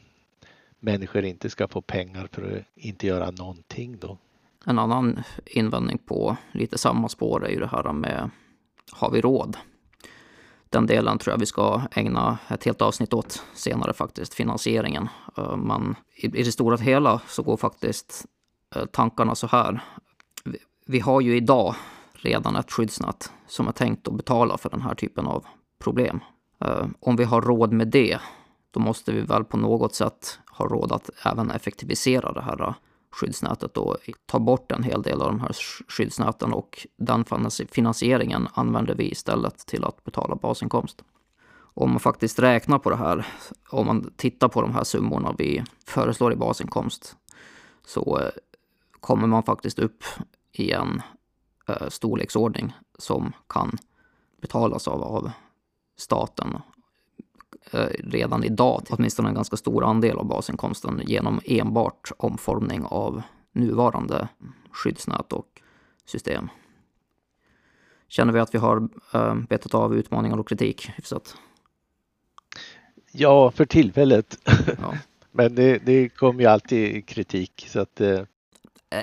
människor 0.80 1.24
inte 1.24 1.50
ska 1.50 1.68
få 1.68 1.80
pengar 1.80 2.28
för 2.32 2.56
att 2.56 2.64
inte 2.74 3.06
göra 3.06 3.30
någonting 3.30 3.96
då. 4.00 4.18
En 4.66 4.78
annan 4.78 5.22
invändning 5.46 5.98
på 5.98 6.36
lite 6.52 6.78
samma 6.78 7.08
spår 7.08 7.46
är 7.46 7.50
ju 7.50 7.60
det 7.60 7.66
här 7.66 7.92
med 7.92 8.30
har 8.92 9.10
vi 9.10 9.20
råd? 9.20 9.56
Den 10.70 10.86
delen 10.86 11.18
tror 11.18 11.32
jag 11.32 11.38
vi 11.38 11.46
ska 11.46 11.82
ägna 11.90 12.38
ett 12.48 12.64
helt 12.64 12.82
avsnitt 12.82 13.14
åt 13.14 13.42
senare 13.54 13.92
faktiskt, 13.92 14.34
finansieringen. 14.34 15.08
Eh, 15.36 15.56
men 15.56 15.96
i 16.16 16.28
det 16.28 16.52
stora 16.52 16.76
hela 16.76 17.20
så 17.28 17.42
går 17.42 17.56
faktiskt 17.56 18.26
eh, 18.74 18.84
tankarna 18.84 19.34
så 19.34 19.46
här. 19.46 19.84
Vi 20.86 21.00
har 21.00 21.20
ju 21.20 21.36
idag 21.36 21.74
redan 22.12 22.56
ett 22.56 22.72
skyddsnät 22.72 23.32
som 23.46 23.68
är 23.68 23.72
tänkt 23.72 24.08
att 24.08 24.14
betala 24.14 24.58
för 24.58 24.70
den 24.70 24.82
här 24.82 24.94
typen 24.94 25.26
av 25.26 25.46
problem. 25.78 26.20
Eh, 26.60 26.86
om 27.00 27.16
vi 27.16 27.24
har 27.24 27.42
råd 27.42 27.72
med 27.72 27.88
det, 27.88 28.18
då 28.70 28.80
måste 28.80 29.12
vi 29.12 29.20
väl 29.20 29.44
på 29.44 29.56
något 29.56 29.94
sätt 29.94 30.38
ha 30.50 30.66
råd 30.66 30.92
att 30.92 31.10
även 31.24 31.50
effektivisera 31.50 32.32
det 32.32 32.42
här 32.42 32.74
skyddsnätet 33.14 33.76
och 33.76 33.96
ta 34.26 34.38
bort 34.38 34.72
en 34.72 34.82
hel 34.82 35.02
del 35.02 35.22
av 35.22 35.26
de 35.26 35.40
här 35.40 35.56
skyddsnäten 35.88 36.52
och 36.52 36.86
den 36.96 37.24
finansieringen 37.70 38.48
använder 38.54 38.94
vi 38.94 39.10
istället 39.10 39.58
till 39.58 39.84
att 39.84 40.04
betala 40.04 40.36
basinkomst. 40.36 41.04
Om 41.76 41.90
man 41.90 42.00
faktiskt 42.00 42.38
räknar 42.38 42.78
på 42.78 42.90
det 42.90 42.96
här, 42.96 43.26
om 43.70 43.86
man 43.86 44.12
tittar 44.16 44.48
på 44.48 44.62
de 44.62 44.74
här 44.74 44.84
summorna 44.84 45.34
vi 45.38 45.64
föreslår 45.86 46.32
i 46.32 46.36
basinkomst, 46.36 47.16
så 47.86 48.18
eh, 48.20 48.30
kommer 49.00 49.26
man 49.26 49.42
faktiskt 49.42 49.78
upp 49.78 50.04
i 50.52 50.72
en 50.72 51.02
eh, 51.68 51.88
storleksordning 51.88 52.72
som 52.98 53.32
kan 53.46 53.78
betalas 54.40 54.88
av, 54.88 55.02
av 55.02 55.30
staten 55.96 56.58
redan 57.98 58.44
idag 58.44 58.82
åtminstone 58.90 59.28
en 59.28 59.34
ganska 59.34 59.56
stor 59.56 59.84
andel 59.84 60.16
av 60.16 60.26
basinkomsten 60.26 61.00
genom 61.06 61.40
enbart 61.44 62.12
omformning 62.16 62.84
av 62.84 63.22
nuvarande 63.52 64.28
skyddsnät 64.70 65.32
och 65.32 65.62
system. 66.04 66.48
Känner 68.08 68.32
vi 68.32 68.40
att 68.40 68.54
vi 68.54 68.58
har 68.58 68.88
eh, 69.14 69.34
betat 69.34 69.74
av 69.74 69.94
utmaningar 69.94 70.38
och 70.38 70.48
kritik 70.48 70.90
hyfsat? 70.96 71.36
Ja, 73.12 73.50
för 73.50 73.64
tillfället. 73.64 74.38
Ja. 74.66 74.94
Men 75.32 75.54
det, 75.54 75.78
det 75.78 76.08
kommer 76.08 76.40
ju 76.40 76.46
alltid 76.46 77.06
kritik. 77.06 77.66
Så 77.68 77.80
att, 77.80 78.00
eh... 78.00 78.20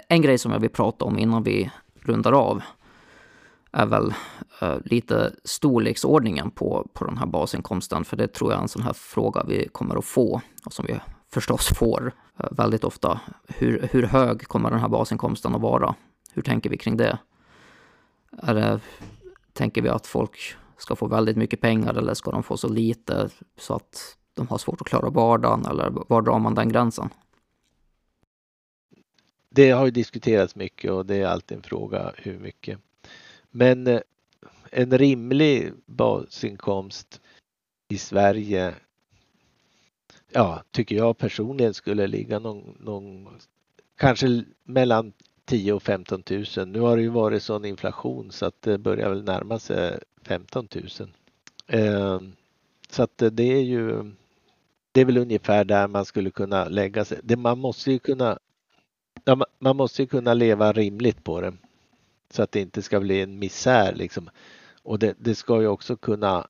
En 0.07 0.21
grej 0.21 0.37
som 0.37 0.51
jag 0.51 0.59
vill 0.59 0.69
prata 0.69 1.05
om 1.05 1.19
innan 1.19 1.43
vi 1.43 1.71
rundar 1.99 2.31
av 2.31 2.61
är 3.71 3.85
väl 3.85 4.13
uh, 4.63 4.77
lite 4.85 5.35
storleksordningen 5.43 6.51
på, 6.51 6.87
på 6.93 7.05
den 7.05 7.17
här 7.17 7.25
basinkomsten. 7.25 8.05
För 8.05 8.17
det 8.17 8.27
tror 8.27 8.51
jag 8.51 8.57
är 8.57 8.61
en 8.61 8.67
sån 8.67 8.81
här 8.81 8.93
fråga 8.93 9.43
vi 9.47 9.67
kommer 9.67 9.95
att 9.95 10.05
få 10.05 10.41
och 10.65 10.73
som 10.73 10.85
vi 10.85 10.99
förstås 11.29 11.67
får 11.67 12.11
uh, 12.43 12.47
väldigt 12.51 12.83
ofta. 12.83 13.21
Hur, 13.47 13.89
hur 13.91 14.03
hög 14.03 14.47
kommer 14.47 14.71
den 14.71 14.79
här 14.79 14.89
basinkomsten 14.89 15.55
att 15.55 15.61
vara? 15.61 15.95
Hur 16.33 16.41
tänker 16.41 16.69
vi 16.69 16.77
kring 16.77 16.97
det? 16.97 17.19
Är 18.37 18.55
det 18.55 18.79
tänker 19.53 19.81
vi 19.81 19.89
att 19.89 20.07
folk 20.07 20.55
ska 20.77 20.95
få 20.95 21.07
väldigt 21.07 21.37
mycket 21.37 21.61
pengar 21.61 21.93
eller 21.93 22.13
ska 22.13 22.31
de 22.31 22.43
få 22.43 22.57
så 22.57 22.69
lite 22.69 23.29
så 23.57 23.73
att 23.73 24.17
de 24.33 24.47
har 24.47 24.57
svårt 24.57 24.81
att 24.81 24.87
klara 24.87 25.09
vardagen 25.09 25.65
eller 25.65 25.89
var 26.07 26.21
drar 26.21 26.39
man 26.39 26.55
den 26.55 26.69
gränsen? 26.69 27.09
Det 29.49 29.71
har 29.71 29.85
ju 29.85 29.91
diskuterats 29.91 30.55
mycket 30.55 30.91
och 30.91 31.05
det 31.05 31.15
är 31.15 31.27
alltid 31.27 31.57
en 31.57 31.63
fråga 31.63 32.11
hur 32.17 32.39
mycket. 32.39 32.79
Men 33.51 33.87
eh, 33.87 34.01
en 34.71 34.97
rimlig 34.97 35.73
basinkomst 35.85 37.21
i 37.89 37.97
Sverige 37.97 38.75
ja, 40.31 40.63
tycker 40.71 40.95
jag 40.95 41.17
personligen 41.17 41.73
skulle 41.73 42.07
ligga 42.07 42.39
någon, 42.39 42.77
någon 42.79 43.27
kanske 43.97 44.43
mellan 44.63 45.13
10 45.45 45.73
och 45.73 45.83
15 45.83 46.23
000. 46.29 46.67
Nu 46.67 46.79
har 46.79 46.95
det 46.95 47.01
ju 47.01 47.09
varit 47.09 47.43
sån 47.43 47.65
inflation 47.65 48.31
så 48.31 48.45
att 48.45 48.61
det 48.61 48.77
börjar 48.77 49.09
väl 49.09 49.23
närma 49.23 49.59
sig 49.59 49.99
15 50.23 50.67
000. 50.99 51.11
Ehm, 51.67 52.35
så 52.89 53.03
att 53.03 53.23
det 53.31 53.43
är 53.43 53.61
ju 53.61 54.11
det 54.91 55.01
är 55.01 55.05
väl 55.05 55.17
ungefär 55.17 55.65
där 55.65 55.87
man 55.87 56.05
skulle 56.05 56.31
kunna 56.31 56.65
lägga 56.65 57.05
sig. 57.05 57.19
Det, 57.23 57.35
man 57.35 57.59
måste 57.59 57.91
ju 57.91 57.99
kunna 57.99 58.39
man 59.59 59.77
måste 59.77 60.01
ju 60.01 60.07
kunna 60.07 60.33
leva 60.33 60.73
rimligt 60.73 61.23
på 61.23 61.41
det. 61.41 61.53
Så 62.31 62.43
att 62.43 62.51
det 62.51 62.59
inte 62.59 62.81
ska 62.81 62.99
bli 62.99 63.21
en 63.21 63.39
misär 63.39 63.93
liksom. 63.95 64.29
Och 64.83 64.99
det, 64.99 65.15
det 65.19 65.35
ska 65.35 65.61
ju 65.61 65.67
också 65.67 65.95
kunna 65.95 66.47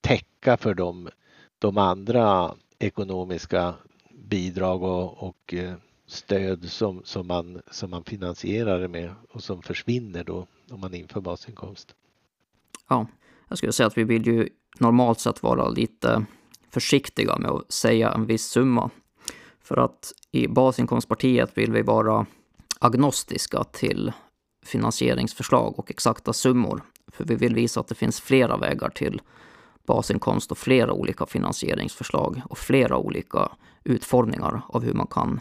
täcka 0.00 0.56
för 0.56 0.74
de, 0.74 1.08
de 1.58 1.78
andra 1.78 2.54
ekonomiska 2.78 3.74
bidrag 4.10 4.82
och, 4.82 5.28
och 5.28 5.54
eh, 5.54 5.74
stöd 6.06 6.70
som, 6.70 7.00
som, 7.04 7.26
man, 7.26 7.62
som 7.70 7.90
man 7.90 8.04
finansierar 8.04 8.80
det 8.80 8.88
med 8.88 9.14
och 9.30 9.42
som 9.42 9.62
försvinner 9.62 10.24
då 10.24 10.46
om 10.70 10.80
man 10.80 10.94
inför 10.94 11.20
basinkomst. 11.20 11.94
Ja, 12.88 13.06
jag 13.48 13.58
skulle 13.58 13.72
säga 13.72 13.86
att 13.86 13.98
vi 13.98 14.04
vill 14.04 14.26
ju 14.26 14.48
normalt 14.78 15.20
sett 15.20 15.42
vara 15.42 15.68
lite 15.68 16.24
försiktiga 16.70 17.38
med 17.38 17.50
att 17.50 17.72
säga 17.72 18.12
en 18.12 18.26
viss 18.26 18.46
summa. 18.46 18.90
För 19.60 19.76
att 19.76 20.12
i 20.30 20.48
basinkomstpartiet 20.48 21.58
vill 21.58 21.72
vi 21.72 21.82
vara 21.82 22.26
agnostiska 22.78 23.64
till 23.64 24.12
finansieringsförslag 24.62 25.78
och 25.78 25.90
exakta 25.90 26.32
summor. 26.32 26.82
För 27.08 27.24
vi 27.24 27.34
vill 27.34 27.54
visa 27.54 27.80
att 27.80 27.88
det 27.88 27.94
finns 27.94 28.20
flera 28.20 28.56
vägar 28.56 28.88
till 28.88 29.20
basinkomst 29.86 30.50
och 30.50 30.58
flera 30.58 30.92
olika 30.92 31.26
finansieringsförslag 31.26 32.42
och 32.50 32.58
flera 32.58 32.96
olika 32.96 33.48
utformningar 33.84 34.62
av 34.68 34.82
hur 34.84 34.94
man 34.94 35.06
kan 35.06 35.40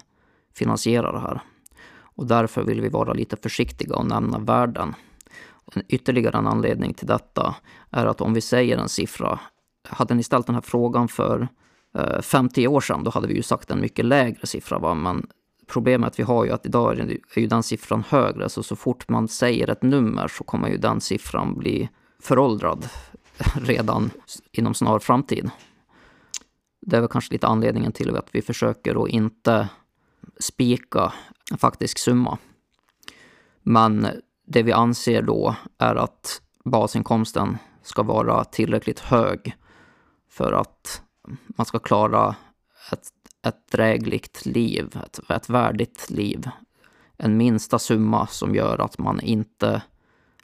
finansiera 0.53 1.11
det 1.11 1.19
här. 1.19 1.41
Och 2.15 2.27
därför 2.27 2.63
vill 2.63 2.81
vi 2.81 2.89
vara 2.89 3.13
lite 3.13 3.37
försiktiga 3.37 3.95
och 3.95 4.05
nämna 4.05 4.39
värden. 4.39 4.95
En 5.75 5.83
ytterligare 5.87 6.37
en 6.37 6.47
anledning 6.47 6.93
till 6.93 7.07
detta 7.07 7.55
är 7.89 8.05
att 8.05 8.21
om 8.21 8.33
vi 8.33 8.41
säger 8.41 8.77
en 8.77 8.89
siffra, 8.89 9.39
hade 9.87 10.13
ni 10.13 10.23
ställt 10.23 10.45
den 10.45 10.55
här 10.55 10.61
frågan 10.61 11.07
för 11.07 11.47
eh, 11.97 12.21
50 12.21 12.67
år 12.67 12.81
sedan, 12.81 13.03
då 13.03 13.11
hade 13.11 13.27
vi 13.27 13.35
ju 13.35 13.43
sagt 13.43 13.71
en 13.71 13.81
mycket 13.81 14.05
lägre 14.05 14.47
siffra. 14.47 14.79
Va? 14.79 14.93
Men 14.93 15.27
problemet 15.71 16.19
vi 16.19 16.23
har 16.23 16.45
ju 16.45 16.51
att 16.51 16.65
idag 16.65 16.99
är 16.99 17.39
ju 17.39 17.47
den 17.47 17.63
siffran 17.63 18.03
högre, 18.09 18.49
så 18.49 18.63
så 18.63 18.75
fort 18.75 19.09
man 19.09 19.27
säger 19.27 19.69
ett 19.69 19.81
nummer 19.81 20.27
så 20.27 20.43
kommer 20.43 20.69
ju 20.69 20.77
den 20.77 21.01
siffran 21.01 21.57
bli 21.57 21.89
föråldrad 22.19 22.89
redan 23.61 24.11
inom 24.51 24.73
snar 24.73 24.99
framtid. 24.99 25.49
Det 26.81 26.97
är 26.97 27.01
väl 27.01 27.09
kanske 27.09 27.33
lite 27.33 27.47
anledningen 27.47 27.91
till 27.91 28.17
att 28.17 28.29
vi 28.31 28.41
försöker 28.41 29.03
att 29.03 29.09
inte 29.09 29.69
spika 30.39 31.13
en 31.51 31.57
faktisk 31.57 31.97
summa. 31.97 32.37
Men 33.61 34.07
det 34.47 34.63
vi 34.63 34.71
anser 34.71 35.21
då 35.21 35.55
är 35.77 35.95
att 35.95 36.41
basinkomsten 36.65 37.57
ska 37.83 38.03
vara 38.03 38.43
tillräckligt 38.43 38.99
hög 38.99 39.55
för 40.29 40.53
att 40.53 41.01
man 41.47 41.65
ska 41.65 41.79
klara 41.79 42.35
ett 42.91 43.07
ett 43.41 43.71
drägligt 43.71 44.45
liv, 44.45 44.97
ett, 45.05 45.19
ett 45.29 45.49
värdigt 45.49 46.09
liv. 46.09 46.49
En 47.17 47.37
minsta 47.37 47.79
summa 47.79 48.27
som 48.27 48.55
gör 48.55 48.81
att 48.81 48.97
man 48.97 49.19
inte 49.19 49.81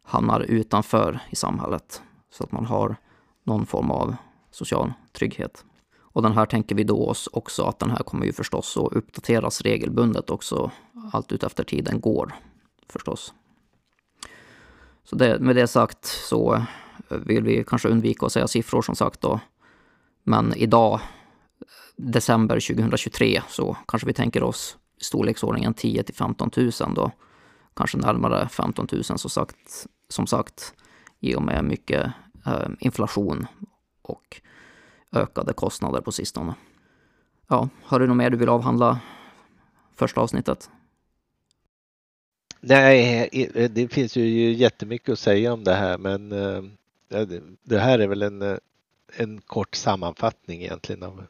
hamnar 0.04 0.40
utanför 0.40 1.20
i 1.30 1.36
samhället. 1.36 2.02
Så 2.32 2.44
att 2.44 2.52
man 2.52 2.66
har 2.66 2.96
någon 3.44 3.66
form 3.66 3.92
av 3.92 4.16
social 4.52 4.94
trygghet. 5.12 5.66
Och 6.00 6.22
den 6.24 6.32
här 6.32 6.46
tänker 6.46 6.76
vi 6.76 6.84
då 6.84 7.08
oss 7.08 7.30
också 7.34 7.64
att 7.64 7.80
den 7.80 7.92
här 7.92 8.04
kommer 8.04 8.26
ju 8.26 8.34
förstås 8.34 8.78
att 8.78 8.94
uppdateras 8.94 9.62
regelbundet 9.62 10.30
också 10.30 10.72
allt 11.14 11.32
utefter 11.32 11.64
tiden 11.64 12.02
går 12.02 12.36
förstås. 12.90 13.34
Så 15.04 15.16
det, 15.16 15.40
med 15.40 15.56
det 15.56 15.68
sagt 15.68 16.06
så 16.06 16.64
vill 17.10 17.44
vi 17.44 17.64
kanske 17.68 17.90
undvika 17.90 18.26
att 18.26 18.32
säga 18.32 18.48
siffror 18.48 18.82
som 18.82 18.96
sagt 18.96 19.22
då. 19.22 19.40
Men 20.24 20.54
idag, 20.54 21.00
december 21.96 22.60
2023, 22.60 23.42
så 23.50 23.78
kanske 23.88 24.08
vi 24.08 24.14
tänker 24.14 24.44
oss 24.44 24.78
storleksordningen 25.02 25.74
10 25.74 26.04
till 26.04 26.16
15 26.16 26.52
000 26.56 26.72
då. 26.96 27.12
Kanske 27.76 27.98
närmare 27.98 28.50
15 28.50 28.88
000 28.92 29.04
som 29.04 29.18
sagt, 29.18 29.88
som 30.10 30.28
sagt 30.28 30.74
i 31.20 31.36
och 31.36 31.44
med 31.44 31.66
mycket 31.66 32.12
eh, 32.46 32.70
inflation 32.80 33.48
och 34.02 34.42
ökade 35.12 35.54
kostnader 35.54 36.02
på 36.02 36.12
sistone. 36.12 36.54
Ja, 37.48 37.70
har 37.84 38.00
du 38.00 38.08
något 38.08 38.18
mer 38.18 38.30
du 38.30 38.38
vill 38.38 38.50
avhandla 38.50 39.00
första 39.96 40.22
avsnittet? 40.22 40.70
Nej, 42.60 43.30
eh, 43.32 43.70
det 43.72 43.88
finns 43.88 44.16
ju 44.16 44.54
jättemycket 44.54 45.10
att 45.10 45.20
säga 45.20 45.54
om 45.54 45.64
det 45.64 45.74
här 45.74 45.98
men 45.98 46.32
eh, 46.32 46.64
det 47.64 47.80
här 47.80 48.00
är 48.00 48.08
väl 48.08 48.22
en, 48.22 48.42
eh, 48.42 48.58
en 49.18 49.42
kort 49.42 49.76
sammanfattning 49.76 50.62
egentligen 50.62 51.04
av, 51.04 51.24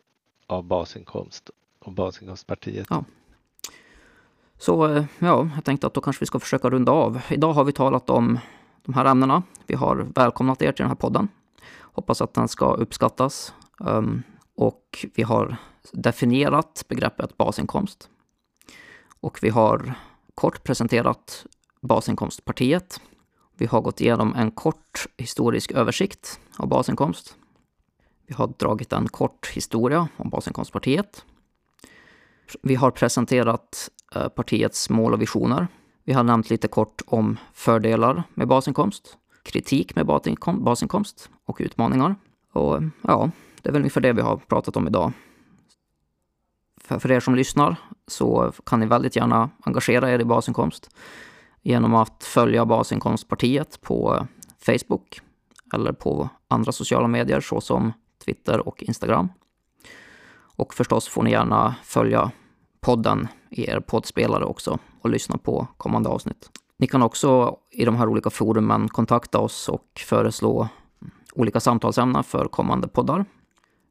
av 0.48 0.64
basinkomst 0.64 1.50
och 1.80 1.94
basinkomstpartiet. 1.94 2.88
Ja. 2.90 3.04
Så 4.58 4.88
eh, 4.88 5.06
ja, 5.20 5.50
jag 5.56 5.66
tänkte 5.66 5.88
att 5.88 5.94
då 5.94 6.02
kanske 6.02 6.20
vi 6.20 6.26
ska 6.26 6.40
försöka 6.40 6.70
runda 6.70 6.92
av. 6.92 7.22
Idag 7.30 7.54
har 7.54 7.64
vi 7.64 7.72
talat 7.72 8.10
om 8.10 8.40
de 8.84 8.94
här 8.94 9.06
ämnena. 9.06 9.44
Vi 9.68 9.76
har 9.76 9.96
välkomnat 10.16 10.62
er 10.62 10.72
till 10.72 10.84
den 10.84 10.90
här 10.90 10.96
podden. 10.96 11.28
Hoppas 11.80 12.22
att 12.22 12.34
den 12.34 12.48
ska 12.48 12.74
uppskattas. 12.74 13.54
Um, 13.80 14.24
och 14.56 15.06
vi 15.16 15.24
har 15.24 15.58
definierat 15.92 16.86
begreppet 16.88 17.38
basinkomst. 17.38 18.10
Och 19.20 19.40
vi 19.42 19.50
har 19.50 19.94
kort 20.36 20.64
presenterat 20.64 21.46
basinkomstpartiet. 21.82 23.02
Vi 23.58 23.66
har 23.66 23.82
gått 23.82 24.02
igenom 24.02 24.36
en 24.36 24.52
kort 24.52 25.08
historisk 25.18 25.72
översikt 25.72 26.40
av 26.58 26.68
basinkomst. 26.68 27.36
Vi 28.28 28.34
har 28.34 28.48
dragit 28.48 28.94
en 28.94 29.08
kort 29.08 29.48
historia 29.48 30.08
om 30.18 30.30
basinkomstpartiet. 30.30 31.26
Vi 32.62 32.76
har 32.76 32.92
presenterat 32.92 33.90
eh, 34.16 34.28
partiets 34.28 34.90
mål 34.90 35.14
och 35.14 35.22
visioner. 35.22 35.68
Vi 36.04 36.14
har 36.14 36.24
nämnt 36.24 36.50
lite 36.50 36.68
kort 36.68 37.02
om 37.08 37.38
fördelar 37.54 38.24
med 38.34 38.48
basinkomst, 38.48 39.18
kritik 39.44 39.96
med 39.96 40.06
basinkomst 40.60 41.30
och 41.46 41.58
utmaningar. 41.60 42.16
Och 42.54 42.82
ja, 43.02 43.32
det 43.62 43.70
är 43.70 43.74
väl 43.74 43.82
ungefär 43.82 44.02
det 44.02 44.14
vi 44.14 44.22
har 44.22 44.38
pratat 44.38 44.78
om 44.78 44.88
idag. 44.88 45.12
För 46.82 47.12
er 47.12 47.20
som 47.20 47.36
lyssnar 47.36 47.76
så 48.08 48.54
kan 48.66 48.80
ni 48.80 48.86
väldigt 48.86 49.16
gärna 49.16 49.50
engagera 49.64 50.12
er 50.12 50.20
i 50.20 50.26
basinkomst 50.26 50.90
genom 51.62 51.96
att 51.96 52.24
följa 52.24 52.66
Basinkomstpartiet 52.66 53.82
på 53.82 54.16
eh, 54.16 54.24
Facebook 54.60 55.22
eller 55.74 55.92
på 55.92 56.30
andra 56.48 56.72
sociala 56.72 57.08
medier 57.08 57.42
såsom 57.42 57.94
Twitter 58.28 58.68
och 58.68 58.84
Instagram. 58.84 59.30
Och 60.58 60.74
förstås 60.74 61.08
får 61.08 61.24
ni 61.24 61.32
gärna 61.32 61.76
följa 61.84 62.32
podden 62.80 63.28
i 63.50 63.70
er 63.70 63.80
poddspelare 63.80 64.46
också 64.46 64.80
och 65.02 65.10
lyssna 65.10 65.38
på 65.38 65.68
kommande 65.78 66.10
avsnitt. 66.10 66.50
Ni 66.78 66.88
kan 66.88 67.04
också 67.04 67.58
i 67.72 67.86
de 67.86 67.96
här 67.96 68.10
olika 68.10 68.30
forumen 68.30 68.90
kontakta 68.90 69.40
oss 69.40 69.70
och 69.70 70.02
föreslå 70.06 70.68
olika 71.34 71.60
samtalsämnen 71.60 72.24
för 72.24 72.46
kommande 72.46 72.88
poddar, 72.88 73.26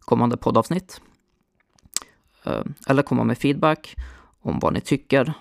kommande 0.01 0.37
poddavsnitt. 0.37 1.01
Eh, 2.45 2.63
eller 2.89 3.03
komma 3.03 3.25
med 3.25 3.39
feedback 3.39 3.95
om 4.41 4.59
vad 4.59 4.73
ni 4.73 4.81
tycker, 4.81 5.33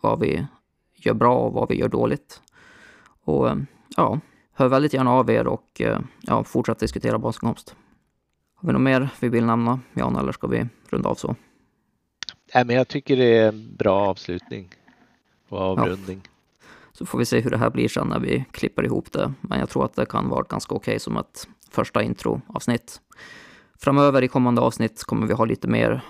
vad 0.00 0.20
vi 0.20 0.46
gör 0.94 1.14
bra 1.14 1.36
och 1.36 1.52
vad 1.52 1.68
vi 1.68 1.74
gör 1.74 1.88
dåligt. 1.88 2.42
Och 3.24 3.48
eh, 3.48 3.56
ja, 3.96 4.20
hör 4.52 4.68
väldigt 4.68 4.92
gärna 4.92 5.12
av 5.12 5.30
er 5.30 5.46
och 5.46 5.80
eh, 5.80 6.00
ja, 6.20 6.44
fortsätt 6.44 6.78
diskutera 6.78 7.18
basinkomst. 7.18 7.76
Har 8.56 8.66
vi 8.66 8.72
något 8.72 8.82
mer 8.82 9.08
vi 9.20 9.28
vill 9.28 9.44
nämna, 9.44 9.80
Jan, 9.94 10.16
eller 10.16 10.32
ska 10.32 10.46
vi 10.46 10.66
runda 10.90 11.08
av 11.08 11.14
så? 11.14 11.36
Nej, 12.54 12.64
men 12.64 12.76
jag 12.76 12.88
tycker 12.88 13.16
det 13.16 13.38
är 13.38 13.48
en 13.48 13.76
bra 13.76 14.08
avslutning 14.08 14.68
och 15.48 15.60
avrundning. 15.60 16.20
Ja. 16.24 16.30
Så 16.92 17.06
får 17.06 17.18
vi 17.18 17.24
se 17.24 17.40
hur 17.40 17.50
det 17.50 17.58
här 17.58 17.70
blir 17.70 17.88
sen 17.88 18.08
när 18.08 18.18
vi 18.18 18.44
klipper 18.50 18.84
ihop 18.84 19.12
det. 19.12 19.32
Men 19.40 19.58
jag 19.58 19.68
tror 19.68 19.84
att 19.84 19.94
det 19.94 20.06
kan 20.06 20.28
vara 20.28 20.42
ganska 20.42 20.74
okej 20.74 20.92
okay 20.92 20.98
som 20.98 21.16
ett 21.16 21.48
första 21.70 22.02
introavsnitt. 22.02 23.00
Framöver 23.78 24.22
i 24.22 24.28
kommande 24.28 24.60
avsnitt 24.60 25.04
kommer 25.04 25.26
vi 25.26 25.34
ha 25.34 25.44
lite 25.44 25.68
mer 25.68 26.00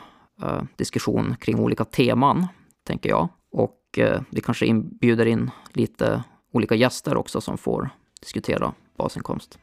uh, 0.42 0.62
diskussion 0.76 1.36
kring 1.40 1.58
olika 1.58 1.84
teman, 1.84 2.46
tänker 2.86 3.08
jag. 3.08 3.28
Och 3.52 3.80
uh, 3.98 4.20
vi 4.30 4.40
kanske 4.40 4.66
inbjuder 4.66 5.26
in 5.26 5.50
lite 5.72 6.24
olika 6.52 6.74
gäster 6.74 7.16
också 7.16 7.40
som 7.40 7.58
får 7.58 7.90
diskutera 8.20 8.72
basinkomst. 8.98 9.58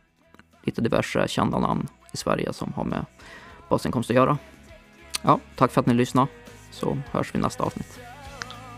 Lite 0.63 0.81
diverse 0.81 1.27
kända 1.27 1.59
namn 1.59 1.87
i 2.13 2.17
Sverige 2.17 2.53
som 2.53 2.73
har 2.73 2.83
med 2.83 3.05
basinkomst 3.69 4.09
att 4.09 4.15
göra. 4.15 4.37
Ja, 5.21 5.39
tack 5.55 5.71
för 5.71 5.81
att 5.81 5.87
ni 5.87 5.93
lyssnade, 5.93 6.27
så 6.71 6.97
hörs 7.11 7.35
vi 7.35 7.39
nästa 7.39 7.63
avsnitt. 7.63 7.99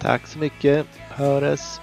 Tack 0.02 0.28
så 0.28 0.40
mycket. 0.40 0.88
Höres. 1.10 1.82